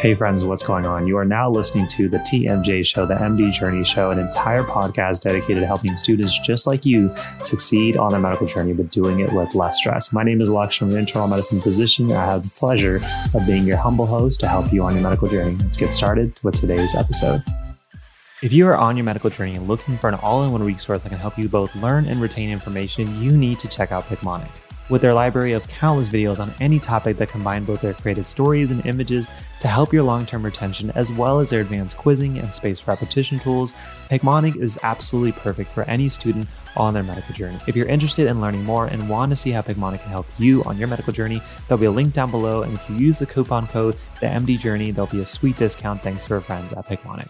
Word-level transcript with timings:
Hey, 0.00 0.14
friends, 0.14 0.44
what's 0.44 0.62
going 0.62 0.86
on? 0.86 1.08
You 1.08 1.16
are 1.18 1.24
now 1.24 1.50
listening 1.50 1.88
to 1.88 2.08
the 2.08 2.18
TMJ 2.18 2.86
Show, 2.86 3.04
the 3.04 3.16
MD 3.16 3.50
Journey 3.50 3.82
Show, 3.82 4.12
an 4.12 4.20
entire 4.20 4.62
podcast 4.62 5.22
dedicated 5.22 5.60
to 5.62 5.66
helping 5.66 5.96
students 5.96 6.38
just 6.38 6.68
like 6.68 6.86
you 6.86 7.12
succeed 7.42 7.96
on 7.96 8.12
their 8.12 8.20
medical 8.20 8.46
journey, 8.46 8.74
but 8.74 8.92
doing 8.92 9.18
it 9.18 9.32
with 9.32 9.56
less 9.56 9.78
stress. 9.78 10.12
My 10.12 10.22
name 10.22 10.40
is 10.40 10.50
Alex. 10.50 10.80
I'm 10.80 10.90
an 10.90 10.98
internal 10.98 11.26
medicine 11.26 11.60
physician. 11.60 12.12
I 12.12 12.24
have 12.26 12.44
the 12.44 12.50
pleasure 12.50 13.00
of 13.34 13.44
being 13.44 13.64
your 13.64 13.76
humble 13.76 14.06
host 14.06 14.38
to 14.38 14.46
help 14.46 14.72
you 14.72 14.84
on 14.84 14.94
your 14.94 15.02
medical 15.02 15.26
journey. 15.26 15.56
Let's 15.56 15.76
get 15.76 15.92
started 15.92 16.32
with 16.44 16.54
today's 16.54 16.94
episode. 16.94 17.42
If 18.40 18.52
you 18.52 18.68
are 18.68 18.76
on 18.76 18.96
your 18.96 19.04
medical 19.04 19.30
journey 19.30 19.56
and 19.56 19.66
looking 19.66 19.98
for 19.98 20.06
an 20.06 20.14
all 20.14 20.44
in 20.44 20.52
one 20.52 20.62
resource 20.62 21.02
that 21.02 21.08
can 21.08 21.18
help 21.18 21.36
you 21.36 21.48
both 21.48 21.74
learn 21.74 22.06
and 22.06 22.20
retain 22.20 22.50
information, 22.50 23.20
you 23.20 23.36
need 23.36 23.58
to 23.58 23.66
check 23.66 23.90
out 23.90 24.04
Picmonic. 24.04 24.50
With 24.88 25.02
their 25.02 25.12
library 25.12 25.52
of 25.52 25.68
countless 25.68 26.08
videos 26.08 26.40
on 26.40 26.54
any 26.60 26.78
topic 26.78 27.18
that 27.18 27.28
combine 27.28 27.64
both 27.64 27.82
their 27.82 27.92
creative 27.92 28.26
stories 28.26 28.70
and 28.70 28.84
images 28.86 29.28
to 29.60 29.68
help 29.68 29.92
your 29.92 30.02
long 30.02 30.24
term 30.24 30.42
retention, 30.42 30.90
as 30.92 31.12
well 31.12 31.40
as 31.40 31.50
their 31.50 31.60
advanced 31.60 31.98
quizzing 31.98 32.38
and 32.38 32.54
spaced 32.54 32.86
repetition 32.86 33.38
tools, 33.38 33.74
Picmonic 34.10 34.56
is 34.56 34.78
absolutely 34.82 35.32
perfect 35.32 35.70
for 35.70 35.82
any 35.84 36.08
student 36.08 36.48
on 36.74 36.94
their 36.94 37.02
medical 37.02 37.34
journey. 37.34 37.58
If 37.66 37.76
you're 37.76 37.86
interested 37.86 38.28
in 38.28 38.40
learning 38.40 38.64
more 38.64 38.86
and 38.86 39.10
want 39.10 39.30
to 39.30 39.36
see 39.36 39.50
how 39.50 39.60
Picmonic 39.60 40.00
can 40.00 40.10
help 40.10 40.26
you 40.38 40.64
on 40.64 40.78
your 40.78 40.88
medical 40.88 41.12
journey, 41.12 41.42
there'll 41.66 41.80
be 41.80 41.86
a 41.86 41.90
link 41.90 42.14
down 42.14 42.30
below. 42.30 42.62
And 42.62 42.72
if 42.72 42.88
you 42.88 42.96
use 42.96 43.18
the 43.18 43.26
coupon 43.26 43.66
code 43.66 43.96
the 44.20 44.26
MD 44.26 44.58
Journey, 44.58 44.90
there'll 44.90 45.10
be 45.10 45.20
a 45.20 45.26
sweet 45.26 45.58
discount 45.58 46.02
thanks 46.02 46.24
to 46.26 46.34
our 46.34 46.40
friends 46.40 46.72
at 46.72 46.86
Picmonic. 46.86 47.28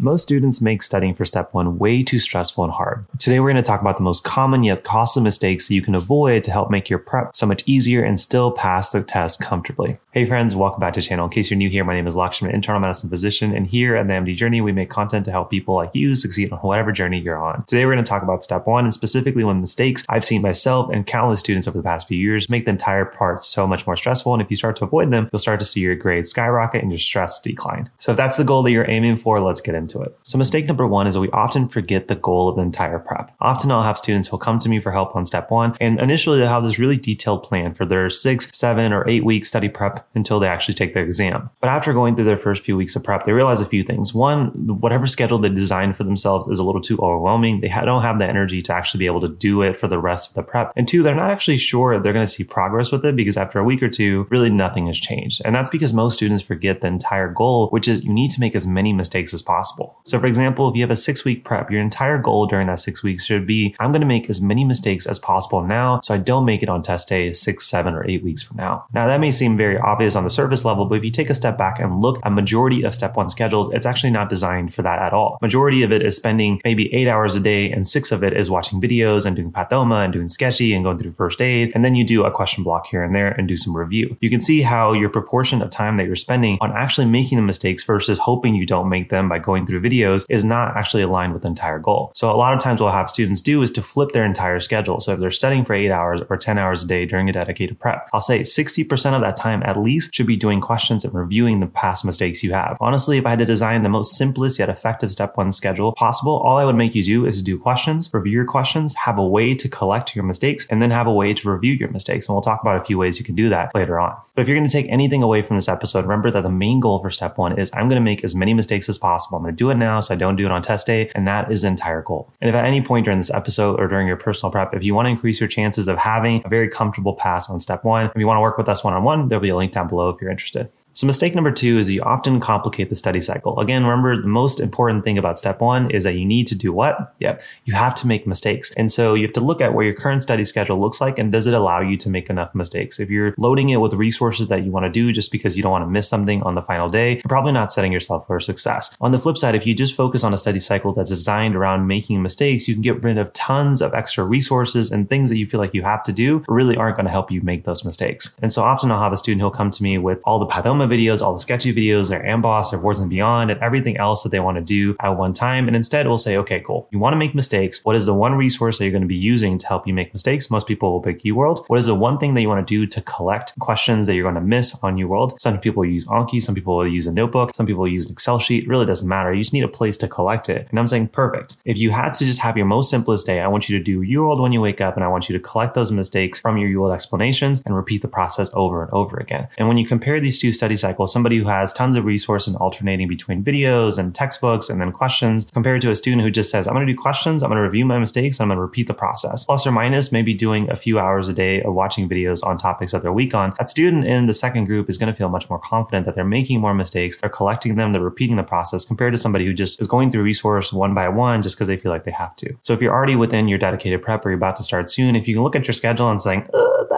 Most 0.00 0.22
students 0.22 0.60
make 0.60 0.84
studying 0.84 1.16
for 1.16 1.24
step 1.24 1.52
one 1.52 1.76
way 1.76 2.04
too 2.04 2.20
stressful 2.20 2.62
and 2.62 2.72
hard. 2.72 3.04
Today, 3.18 3.40
we're 3.40 3.50
going 3.50 3.56
to 3.56 3.66
talk 3.66 3.80
about 3.80 3.96
the 3.96 4.04
most 4.04 4.22
common 4.22 4.62
yet 4.62 4.84
costly 4.84 5.24
mistakes 5.24 5.66
that 5.66 5.74
you 5.74 5.82
can 5.82 5.96
avoid 5.96 6.44
to 6.44 6.52
help 6.52 6.70
make 6.70 6.88
your 6.88 7.00
prep 7.00 7.34
so 7.34 7.46
much 7.46 7.64
easier 7.66 8.04
and 8.04 8.20
still 8.20 8.52
pass 8.52 8.90
the 8.90 9.02
test 9.02 9.40
comfortably. 9.40 9.98
Hey 10.12 10.24
friends, 10.26 10.56
welcome 10.56 10.80
back 10.80 10.94
to 10.94 11.00
the 11.00 11.06
channel. 11.06 11.26
In 11.26 11.30
case 11.30 11.50
you're 11.50 11.58
new 11.58 11.70
here, 11.70 11.84
my 11.84 11.94
name 11.94 12.06
is 12.06 12.16
Lakshman, 12.16 12.52
internal 12.52 12.80
medicine 12.80 13.10
physician, 13.10 13.54
and 13.54 13.66
here 13.66 13.94
at 13.94 14.06
the 14.06 14.12
MD 14.12 14.34
Journey, 14.34 14.60
we 14.60 14.72
make 14.72 14.90
content 14.90 15.24
to 15.24 15.30
help 15.30 15.50
people 15.50 15.74
like 15.74 15.90
you 15.94 16.14
succeed 16.14 16.52
on 16.52 16.58
whatever 16.58 16.92
journey 16.92 17.20
you're 17.20 17.36
on. 17.36 17.64
Today, 17.66 17.84
we're 17.84 17.92
going 17.92 18.04
to 18.04 18.08
talk 18.08 18.22
about 18.22 18.44
step 18.44 18.66
one 18.66 18.84
and 18.84 18.94
specifically 18.94 19.44
one 19.44 19.60
mistakes 19.60 20.04
I've 20.08 20.24
seen 20.24 20.42
myself 20.42 20.90
and 20.92 21.06
countless 21.06 21.40
students 21.40 21.66
over 21.66 21.78
the 21.78 21.84
past 21.84 22.06
few 22.06 22.18
years 22.18 22.48
make 22.48 22.64
the 22.64 22.70
entire 22.70 23.04
part 23.04 23.44
so 23.44 23.66
much 23.66 23.86
more 23.86 23.96
stressful. 23.96 24.32
And 24.32 24.42
if 24.42 24.50
you 24.50 24.56
start 24.56 24.76
to 24.76 24.84
avoid 24.84 25.10
them, 25.10 25.28
you'll 25.32 25.38
start 25.40 25.58
to 25.60 25.66
see 25.66 25.80
your 25.80 25.94
grades 25.94 26.30
skyrocket 26.30 26.82
and 26.82 26.90
your 26.92 26.98
stress 26.98 27.40
decline. 27.40 27.90
So 27.98 28.12
if 28.12 28.16
that's 28.16 28.36
the 28.36 28.44
goal 28.44 28.62
that 28.62 28.70
you're 28.70 28.88
aiming 28.88 29.16
for, 29.16 29.40
let's 29.40 29.60
get 29.60 29.74
into 29.74 29.87
it. 30.02 30.16
So 30.22 30.38
mistake 30.38 30.66
number 30.66 30.86
one 30.86 31.06
is 31.06 31.14
that 31.14 31.20
we 31.20 31.30
often 31.30 31.68
forget 31.68 32.08
the 32.08 32.14
goal 32.14 32.48
of 32.48 32.56
the 32.56 32.62
entire 32.62 32.98
prep. 32.98 33.34
Often 33.40 33.72
I'll 33.72 33.82
have 33.82 33.98
students 33.98 34.28
who'll 34.28 34.38
come 34.38 34.58
to 34.60 34.68
me 34.68 34.80
for 34.80 34.92
help 34.92 35.16
on 35.16 35.26
step 35.26 35.50
one, 35.50 35.76
and 35.80 36.00
initially 36.00 36.38
they'll 36.38 36.48
have 36.48 36.64
this 36.64 36.78
really 36.78 36.96
detailed 36.96 37.42
plan 37.42 37.74
for 37.74 37.84
their 37.84 38.10
six, 38.10 38.50
seven, 38.52 38.92
or 38.92 39.08
eight 39.08 39.24
week 39.24 39.46
study 39.46 39.68
prep 39.68 40.06
until 40.14 40.40
they 40.40 40.48
actually 40.48 40.74
take 40.74 40.92
their 40.92 41.04
exam. 41.04 41.48
But 41.60 41.70
after 41.70 41.92
going 41.92 42.16
through 42.16 42.26
their 42.26 42.36
first 42.36 42.64
few 42.64 42.76
weeks 42.76 42.96
of 42.96 43.04
prep, 43.04 43.24
they 43.24 43.32
realize 43.32 43.60
a 43.60 43.66
few 43.66 43.82
things. 43.82 44.12
One, 44.12 44.48
whatever 44.80 45.06
schedule 45.06 45.38
they 45.38 45.48
designed 45.48 45.96
for 45.96 46.04
themselves 46.04 46.46
is 46.48 46.58
a 46.58 46.64
little 46.64 46.80
too 46.80 46.98
overwhelming. 46.98 47.60
They 47.60 47.68
don't 47.68 48.02
have 48.02 48.18
the 48.18 48.26
energy 48.26 48.62
to 48.62 48.74
actually 48.74 48.98
be 48.98 49.06
able 49.06 49.20
to 49.20 49.28
do 49.28 49.62
it 49.62 49.76
for 49.76 49.88
the 49.88 49.98
rest 49.98 50.28
of 50.30 50.34
the 50.34 50.42
prep. 50.42 50.72
And 50.76 50.86
two, 50.86 51.02
they're 51.02 51.14
not 51.14 51.30
actually 51.30 51.58
sure 51.58 51.92
if 51.92 52.02
they're 52.02 52.12
going 52.12 52.26
to 52.26 52.30
see 52.30 52.44
progress 52.44 52.92
with 52.92 53.04
it 53.04 53.16
because 53.16 53.36
after 53.36 53.58
a 53.58 53.64
week 53.64 53.82
or 53.82 53.88
two, 53.88 54.26
really 54.30 54.50
nothing 54.50 54.86
has 54.86 54.98
changed. 54.98 55.42
And 55.44 55.54
that's 55.54 55.70
because 55.70 55.92
most 55.92 56.14
students 56.14 56.42
forget 56.42 56.80
the 56.80 56.86
entire 56.88 57.32
goal, 57.32 57.68
which 57.68 57.88
is 57.88 58.04
you 58.04 58.12
need 58.12 58.30
to 58.32 58.40
make 58.40 58.54
as 58.54 58.66
many 58.66 58.92
mistakes 58.92 59.32
as 59.32 59.42
possible. 59.42 59.77
So 60.04 60.18
for 60.18 60.26
example, 60.26 60.48
example, 60.48 60.70
if 60.70 60.76
you 60.76 60.82
have 60.82 60.90
a 60.90 60.96
six 60.96 61.24
week 61.24 61.44
prep, 61.44 61.70
your 61.70 61.80
entire 61.80 62.18
goal 62.18 62.46
during 62.46 62.66
that 62.66 62.80
six 62.80 63.02
weeks 63.02 63.24
should 63.24 63.46
be 63.46 63.74
I'm 63.78 63.92
going 63.92 64.00
to 64.00 64.06
make 64.06 64.28
as 64.28 64.40
many 64.40 64.64
mistakes 64.64 65.06
as 65.06 65.18
possible 65.18 65.62
now 65.62 66.00
so 66.02 66.14
I 66.14 66.18
don't 66.18 66.44
make 66.44 66.62
it 66.62 66.68
on 66.68 66.82
test 66.82 67.08
day 67.08 67.32
six, 67.32 67.66
seven, 67.66 67.94
or 67.94 68.08
eight 68.08 68.22
weeks 68.24 68.42
from 68.42 68.56
now. 68.56 68.86
Now, 68.92 69.06
that 69.06 69.20
may 69.20 69.30
seem 69.30 69.56
very 69.56 69.78
obvious 69.78 70.16
on 70.16 70.24
the 70.24 70.30
surface 70.30 70.64
level, 70.64 70.86
but 70.86 70.96
if 70.96 71.04
you 71.04 71.10
take 71.10 71.30
a 71.30 71.34
step 71.34 71.58
back 71.58 71.78
and 71.78 72.00
look 72.00 72.18
at 72.24 72.32
majority 72.32 72.82
of 72.82 72.94
step 72.94 73.16
one 73.16 73.28
schedules, 73.28 73.72
it's 73.72 73.86
actually 73.86 74.10
not 74.10 74.28
designed 74.28 74.74
for 74.74 74.82
that 74.82 75.00
at 75.00 75.12
all. 75.12 75.38
Majority 75.42 75.82
of 75.82 75.92
it 75.92 76.02
is 76.02 76.16
spending 76.16 76.60
maybe 76.64 76.92
eight 76.94 77.08
hours 77.08 77.36
a 77.36 77.40
day, 77.40 77.70
and 77.70 77.88
six 77.88 78.10
of 78.10 78.24
it 78.24 78.36
is 78.36 78.50
watching 78.50 78.80
videos 78.80 79.26
and 79.26 79.36
doing 79.36 79.52
pathoma 79.52 80.04
and 80.04 80.12
doing 80.12 80.28
sketchy 80.28 80.72
and 80.72 80.84
going 80.84 80.98
through 80.98 81.12
first 81.12 81.40
aid. 81.40 81.72
And 81.74 81.84
then 81.84 81.94
you 81.94 82.04
do 82.04 82.24
a 82.24 82.30
question 82.30 82.64
block 82.64 82.86
here 82.86 83.02
and 83.02 83.14
there 83.14 83.28
and 83.28 83.46
do 83.46 83.56
some 83.56 83.76
review. 83.76 84.16
You 84.20 84.30
can 84.30 84.40
see 84.40 84.62
how 84.62 84.92
your 84.92 85.10
proportion 85.10 85.62
of 85.62 85.70
time 85.70 85.96
that 85.98 86.06
you're 86.06 86.16
spending 86.16 86.58
on 86.60 86.72
actually 86.72 87.06
making 87.06 87.36
the 87.36 87.42
mistakes 87.42 87.84
versus 87.84 88.18
hoping 88.18 88.54
you 88.54 88.66
don't 88.66 88.88
make 88.88 89.10
them 89.10 89.28
by 89.28 89.38
going 89.38 89.66
through 89.68 89.80
videos 89.80 90.24
is 90.28 90.44
not 90.44 90.76
actually 90.76 91.02
aligned 91.02 91.32
with 91.32 91.42
the 91.42 91.48
entire 91.48 91.78
goal. 91.78 92.10
So 92.14 92.30
a 92.30 92.36
lot 92.36 92.54
of 92.54 92.60
times 92.60 92.80
what 92.80 92.88
I'll 92.88 92.98
have 92.98 93.10
students 93.10 93.40
do 93.40 93.62
is 93.62 93.70
to 93.72 93.82
flip 93.82 94.12
their 94.12 94.24
entire 94.24 94.60
schedule. 94.60 95.00
So 95.00 95.12
if 95.12 95.20
they're 95.20 95.30
studying 95.30 95.64
for 95.64 95.74
eight 95.74 95.90
hours 95.90 96.20
or 96.28 96.36
10 96.36 96.58
hours 96.58 96.82
a 96.82 96.86
day 96.86 97.04
during 97.04 97.28
a 97.28 97.32
dedicated 97.32 97.78
prep, 97.78 98.08
I'll 98.12 98.20
say 98.20 98.40
60% 98.40 99.14
of 99.14 99.20
that 99.20 99.36
time 99.36 99.62
at 99.64 99.78
least 99.78 100.14
should 100.14 100.26
be 100.26 100.36
doing 100.36 100.60
questions 100.60 101.04
and 101.04 101.14
reviewing 101.14 101.60
the 101.60 101.66
past 101.66 102.04
mistakes 102.04 102.42
you 102.42 102.52
have. 102.52 102.76
Honestly, 102.80 103.18
if 103.18 103.26
I 103.26 103.30
had 103.30 103.38
to 103.40 103.44
design 103.44 103.82
the 103.82 103.88
most 103.88 104.16
simplest 104.16 104.58
yet 104.58 104.68
effective 104.68 105.12
step 105.12 105.36
one 105.36 105.52
schedule 105.52 105.92
possible, 105.92 106.38
all 106.38 106.58
I 106.58 106.64
would 106.64 106.76
make 106.76 106.94
you 106.94 107.04
do 107.04 107.26
is 107.26 107.42
do 107.42 107.58
questions, 107.58 108.10
review 108.12 108.32
your 108.32 108.44
questions, 108.44 108.94
have 108.94 109.18
a 109.18 109.26
way 109.26 109.54
to 109.54 109.68
collect 109.68 110.16
your 110.16 110.24
mistakes, 110.24 110.66
and 110.70 110.80
then 110.80 110.90
have 110.90 111.06
a 111.06 111.12
way 111.12 111.34
to 111.34 111.50
review 111.50 111.72
your 111.72 111.90
mistakes. 111.90 112.28
And 112.28 112.34
we'll 112.34 112.42
talk 112.42 112.62
about 112.62 112.80
a 112.80 112.84
few 112.84 112.98
ways 112.98 113.18
you 113.18 113.24
can 113.24 113.34
do 113.34 113.48
that 113.50 113.74
later 113.74 114.00
on. 114.00 114.16
But 114.34 114.42
if 114.42 114.48
you're 114.48 114.56
going 114.56 114.68
to 114.68 114.72
take 114.72 114.88
anything 114.88 115.22
away 115.22 115.42
from 115.42 115.56
this 115.56 115.68
episode, 115.68 116.04
remember 116.04 116.30
that 116.30 116.42
the 116.42 116.48
main 116.48 116.80
goal 116.80 117.00
for 117.00 117.10
step 117.10 117.38
one 117.38 117.58
is 117.58 117.70
I'm 117.74 117.88
going 117.88 118.00
to 118.00 118.04
make 118.04 118.24
as 118.24 118.34
many 118.34 118.54
mistakes 118.54 118.88
as 118.88 118.96
possible. 118.98 119.36
I'm 119.36 119.42
going 119.42 119.54
to 119.54 119.57
do 119.58 119.70
it 119.70 119.76
now 119.76 120.00
so 120.00 120.14
I 120.14 120.16
don't 120.16 120.36
do 120.36 120.46
it 120.46 120.52
on 120.52 120.62
test 120.62 120.86
day. 120.86 121.10
And 121.14 121.26
that 121.26 121.52
is 121.52 121.62
the 121.62 121.68
entire 121.68 122.02
goal. 122.02 122.32
And 122.40 122.48
if 122.48 122.54
at 122.54 122.64
any 122.64 122.80
point 122.80 123.04
during 123.04 123.18
this 123.18 123.30
episode 123.30 123.78
or 123.78 123.88
during 123.88 124.06
your 124.06 124.16
personal 124.16 124.50
prep, 124.50 124.74
if 124.74 124.82
you 124.82 124.94
want 124.94 125.06
to 125.06 125.10
increase 125.10 125.40
your 125.40 125.48
chances 125.48 125.88
of 125.88 125.98
having 125.98 126.42
a 126.44 126.48
very 126.48 126.68
comfortable 126.68 127.14
pass 127.14 127.50
on 127.50 127.60
step 127.60 127.84
one, 127.84 128.06
if 128.06 128.12
you 128.16 128.26
want 128.26 128.38
to 128.38 128.42
work 128.42 128.56
with 128.56 128.68
us 128.68 128.82
one 128.82 128.94
on 128.94 129.04
one, 129.04 129.28
there'll 129.28 129.42
be 129.42 129.50
a 129.50 129.56
link 129.56 129.72
down 129.72 129.88
below 129.88 130.08
if 130.08 130.20
you're 130.20 130.30
interested. 130.30 130.70
So 130.92 131.06
mistake 131.06 131.34
number 131.34 131.52
two 131.52 131.78
is 131.78 131.88
you 131.88 132.02
often 132.02 132.40
complicate 132.40 132.88
the 132.88 132.96
study 132.96 133.20
cycle. 133.20 133.58
Again, 133.60 133.84
remember 133.84 134.20
the 134.20 134.26
most 134.26 134.58
important 134.58 135.04
thing 135.04 135.16
about 135.16 135.38
step 135.38 135.60
one 135.60 135.90
is 135.92 136.02
that 136.02 136.14
you 136.14 136.24
need 136.24 136.48
to 136.48 136.56
do 136.56 136.72
what? 136.72 137.14
Yep. 137.20 137.40
You 137.66 137.74
have 137.74 137.94
to 137.96 138.06
make 138.08 138.26
mistakes. 138.26 138.72
And 138.76 138.90
so 138.90 139.14
you 139.14 139.22
have 139.22 139.32
to 139.34 139.40
look 139.40 139.60
at 139.60 139.74
what 139.74 139.82
your 139.82 139.94
current 139.94 140.24
study 140.24 140.44
schedule 140.44 140.80
looks 140.80 141.00
like 141.00 141.18
and 141.18 141.30
does 141.30 141.46
it 141.46 141.54
allow 141.54 141.80
you 141.80 141.96
to 141.98 142.08
make 142.08 142.28
enough 142.28 142.52
mistakes? 142.52 142.98
If 142.98 143.10
you're 143.10 143.32
loading 143.38 143.68
it 143.68 143.76
with 143.76 143.94
resources 143.94 144.48
that 144.48 144.64
you 144.64 144.72
want 144.72 144.86
to 144.86 144.90
do 144.90 145.12
just 145.12 145.30
because 145.30 145.56
you 145.56 145.62
don't 145.62 145.70
want 145.70 145.84
to 145.84 145.90
miss 145.90 146.08
something 146.08 146.42
on 146.42 146.56
the 146.56 146.62
final 146.62 146.88
day, 146.88 147.14
you're 147.14 147.22
probably 147.28 147.52
not 147.52 147.72
setting 147.72 147.92
yourself 147.92 148.26
for 148.26 148.40
success. 148.40 148.96
On 149.00 149.12
the 149.12 149.18
flip 149.18 149.38
side, 149.38 149.54
if 149.54 149.66
you 149.68 149.74
just 149.74 149.94
focus 149.94 150.24
on 150.24 150.34
a 150.34 150.38
study 150.38 150.58
cycle 150.58 150.92
that's 150.92 151.10
designed 151.10 151.54
around 151.54 151.86
making 151.86 152.22
mistakes, 152.22 152.66
you 152.66 152.74
can 152.74 152.82
get 152.82 153.02
rid 153.04 153.18
of 153.18 153.32
tons 153.34 153.80
of 153.80 153.94
extra 153.94 154.24
resources 154.24 154.90
and 154.90 155.08
things 155.08 155.28
that 155.28 155.36
you 155.36 155.46
feel 155.46 155.60
like 155.60 155.74
you 155.74 155.82
have 155.82 156.02
to 156.02 156.12
do 156.12 156.42
really 156.48 156.76
aren't 156.76 156.96
going 156.96 157.06
to 157.06 157.12
help 157.12 157.30
you 157.30 157.40
make 157.42 157.62
those 157.62 157.84
mistakes. 157.84 158.36
And 158.42 158.52
so 158.52 158.62
often 158.62 158.90
I'll 158.90 158.98
have 158.98 159.12
a 159.12 159.16
student 159.16 159.42
who'll 159.42 159.52
come 159.52 159.70
to 159.70 159.82
me 159.82 159.96
with 159.98 160.18
all 160.24 160.40
the 160.40 160.46
Videos, 160.86 161.20
all 161.22 161.32
the 161.32 161.40
sketchy 161.40 161.74
videos, 161.74 162.10
their 162.10 162.22
Amboss, 162.22 162.70
their 162.70 162.78
Boards 162.78 163.00
and 163.00 163.10
Beyond, 163.10 163.50
and 163.50 163.60
everything 163.60 163.96
else 163.96 164.22
that 164.22 164.30
they 164.30 164.40
want 164.40 164.56
to 164.56 164.62
do 164.62 164.96
at 165.00 165.10
one 165.10 165.32
time. 165.32 165.66
And 165.66 165.76
instead, 165.76 166.06
we'll 166.06 166.18
say, 166.18 166.36
okay, 166.36 166.60
cool. 166.60 166.88
You 166.92 166.98
want 166.98 167.14
to 167.14 167.18
make 167.18 167.34
mistakes. 167.34 167.84
What 167.84 167.96
is 167.96 168.06
the 168.06 168.14
one 168.14 168.34
resource 168.34 168.78
that 168.78 168.84
you're 168.84 168.92
going 168.92 169.02
to 169.02 169.08
be 169.08 169.16
using 169.16 169.58
to 169.58 169.66
help 169.66 169.86
you 169.86 169.94
make 169.94 170.12
mistakes? 170.12 170.50
Most 170.50 170.66
people 170.66 170.92
will 170.92 171.00
pick 171.00 171.22
UWorld. 171.22 171.64
What 171.68 171.78
is 171.78 171.86
the 171.86 171.94
one 171.94 172.18
thing 172.18 172.34
that 172.34 172.40
you 172.40 172.48
want 172.48 172.66
to 172.66 172.74
do 172.74 172.86
to 172.86 173.00
collect 173.02 173.58
questions 173.58 174.06
that 174.06 174.14
you're 174.14 174.24
going 174.24 174.34
to 174.34 174.40
miss 174.40 174.78
on 174.82 174.96
UWorld? 174.96 175.40
Some 175.40 175.58
people 175.58 175.84
use 175.84 176.06
Anki, 176.06 176.42
some 176.42 176.54
people 176.54 176.86
use 176.86 177.06
a 177.06 177.12
notebook, 177.12 177.54
some 177.54 177.66
people 177.66 177.86
use 177.88 178.06
an 178.06 178.12
Excel 178.12 178.38
sheet. 178.38 178.64
It 178.64 178.68
really 178.68 178.86
doesn't 178.86 179.08
matter. 179.08 179.32
You 179.32 179.42
just 179.42 179.52
need 179.52 179.64
a 179.64 179.68
place 179.68 179.96
to 179.98 180.08
collect 180.08 180.48
it. 180.48 180.66
And 180.70 180.78
I'm 180.78 180.86
saying, 180.86 181.08
perfect. 181.08 181.56
If 181.64 181.78
you 181.78 181.90
had 181.90 182.14
to 182.14 182.24
just 182.24 182.38
have 182.40 182.56
your 182.56 182.66
most 182.66 182.90
simplest 182.90 183.26
day, 183.26 183.40
I 183.40 183.48
want 183.48 183.68
you 183.68 183.78
to 183.78 183.84
do 183.84 184.00
UWorld 184.00 184.40
when 184.40 184.52
you 184.52 184.60
wake 184.60 184.80
up, 184.80 184.96
and 184.96 185.04
I 185.04 185.08
want 185.08 185.28
you 185.28 185.36
to 185.36 185.42
collect 185.42 185.74
those 185.74 185.90
mistakes 185.90 186.40
from 186.40 186.56
your 186.58 186.68
UWorld 186.68 186.94
explanations 186.94 187.62
and 187.66 187.74
repeat 187.74 188.02
the 188.02 188.08
process 188.08 188.50
over 188.52 188.82
and 188.82 188.92
over 188.92 189.16
again. 189.16 189.48
And 189.58 189.68
when 189.68 189.78
you 189.78 189.86
compare 189.86 190.20
these 190.20 190.38
two 190.38 190.52
study 190.68 190.76
cycles, 190.76 191.10
somebody 191.10 191.38
who 191.38 191.48
has 191.48 191.72
tons 191.72 191.96
of 191.96 192.04
resources 192.04 192.54
alternating 192.56 193.08
between 193.08 193.42
videos 193.42 193.96
and 193.96 194.14
textbooks 194.14 194.68
and 194.68 194.82
then 194.82 194.92
questions 194.92 195.46
compared 195.54 195.80
to 195.80 195.90
a 195.90 195.96
student 195.96 196.20
who 196.22 196.30
just 196.30 196.50
says, 196.50 196.66
I'm 196.66 196.74
going 196.74 196.86
to 196.86 196.92
do 196.92 196.98
questions, 196.98 197.42
I'm 197.42 197.48
going 197.48 197.56
to 197.56 197.62
review 197.62 197.86
my 197.86 197.98
mistakes, 197.98 198.38
and 198.38 198.44
I'm 198.44 198.48
going 198.48 198.58
to 198.58 198.62
repeat 198.62 198.86
the 198.86 198.92
process. 198.92 199.44
Plus 199.44 199.66
or 199.66 199.72
minus, 199.72 200.12
maybe 200.12 200.34
doing 200.34 200.70
a 200.70 200.76
few 200.76 200.98
hours 200.98 201.26
a 201.26 201.32
day 201.32 201.62
of 201.62 201.72
watching 201.72 202.06
videos 202.06 202.44
on 202.44 202.58
topics 202.58 202.92
that 202.92 203.00
they're 203.00 203.14
weak 203.14 203.32
on. 203.32 203.54
That 203.58 203.70
student 203.70 204.04
in 204.04 204.26
the 204.26 204.34
second 204.34 204.66
group 204.66 204.90
is 204.90 204.98
going 204.98 205.10
to 205.10 205.16
feel 205.16 205.30
much 205.30 205.48
more 205.48 205.58
confident 205.58 206.04
that 206.04 206.14
they're 206.14 206.24
making 206.24 206.60
more 206.60 206.74
mistakes, 206.74 207.16
they're 207.16 207.30
collecting 207.30 207.76
them, 207.76 207.92
they're 207.92 208.02
repeating 208.02 208.36
the 208.36 208.42
process 208.42 208.84
compared 208.84 209.14
to 209.14 209.18
somebody 209.18 209.46
who 209.46 209.54
just 209.54 209.80
is 209.80 209.86
going 209.86 210.10
through 210.10 210.22
resource 210.22 210.70
one 210.70 210.92
by 210.92 211.08
one 211.08 211.40
just 211.40 211.56
because 211.56 211.68
they 211.68 211.78
feel 211.78 211.90
like 211.90 212.04
they 212.04 212.10
have 212.10 212.36
to. 212.36 212.54
So 212.62 212.74
if 212.74 212.82
you're 212.82 212.92
already 212.92 213.16
within 213.16 213.48
your 213.48 213.58
dedicated 213.58 214.02
prep 214.02 214.26
or 214.26 214.28
you're 214.28 214.36
about 214.36 214.56
to 214.56 214.62
start 214.62 214.90
soon, 214.90 215.16
if 215.16 215.26
you 215.26 215.34
can 215.34 215.42
look 215.42 215.56
at 215.56 215.66
your 215.66 215.72
schedule 215.72 216.10
and 216.10 216.20
saying, 216.20 216.46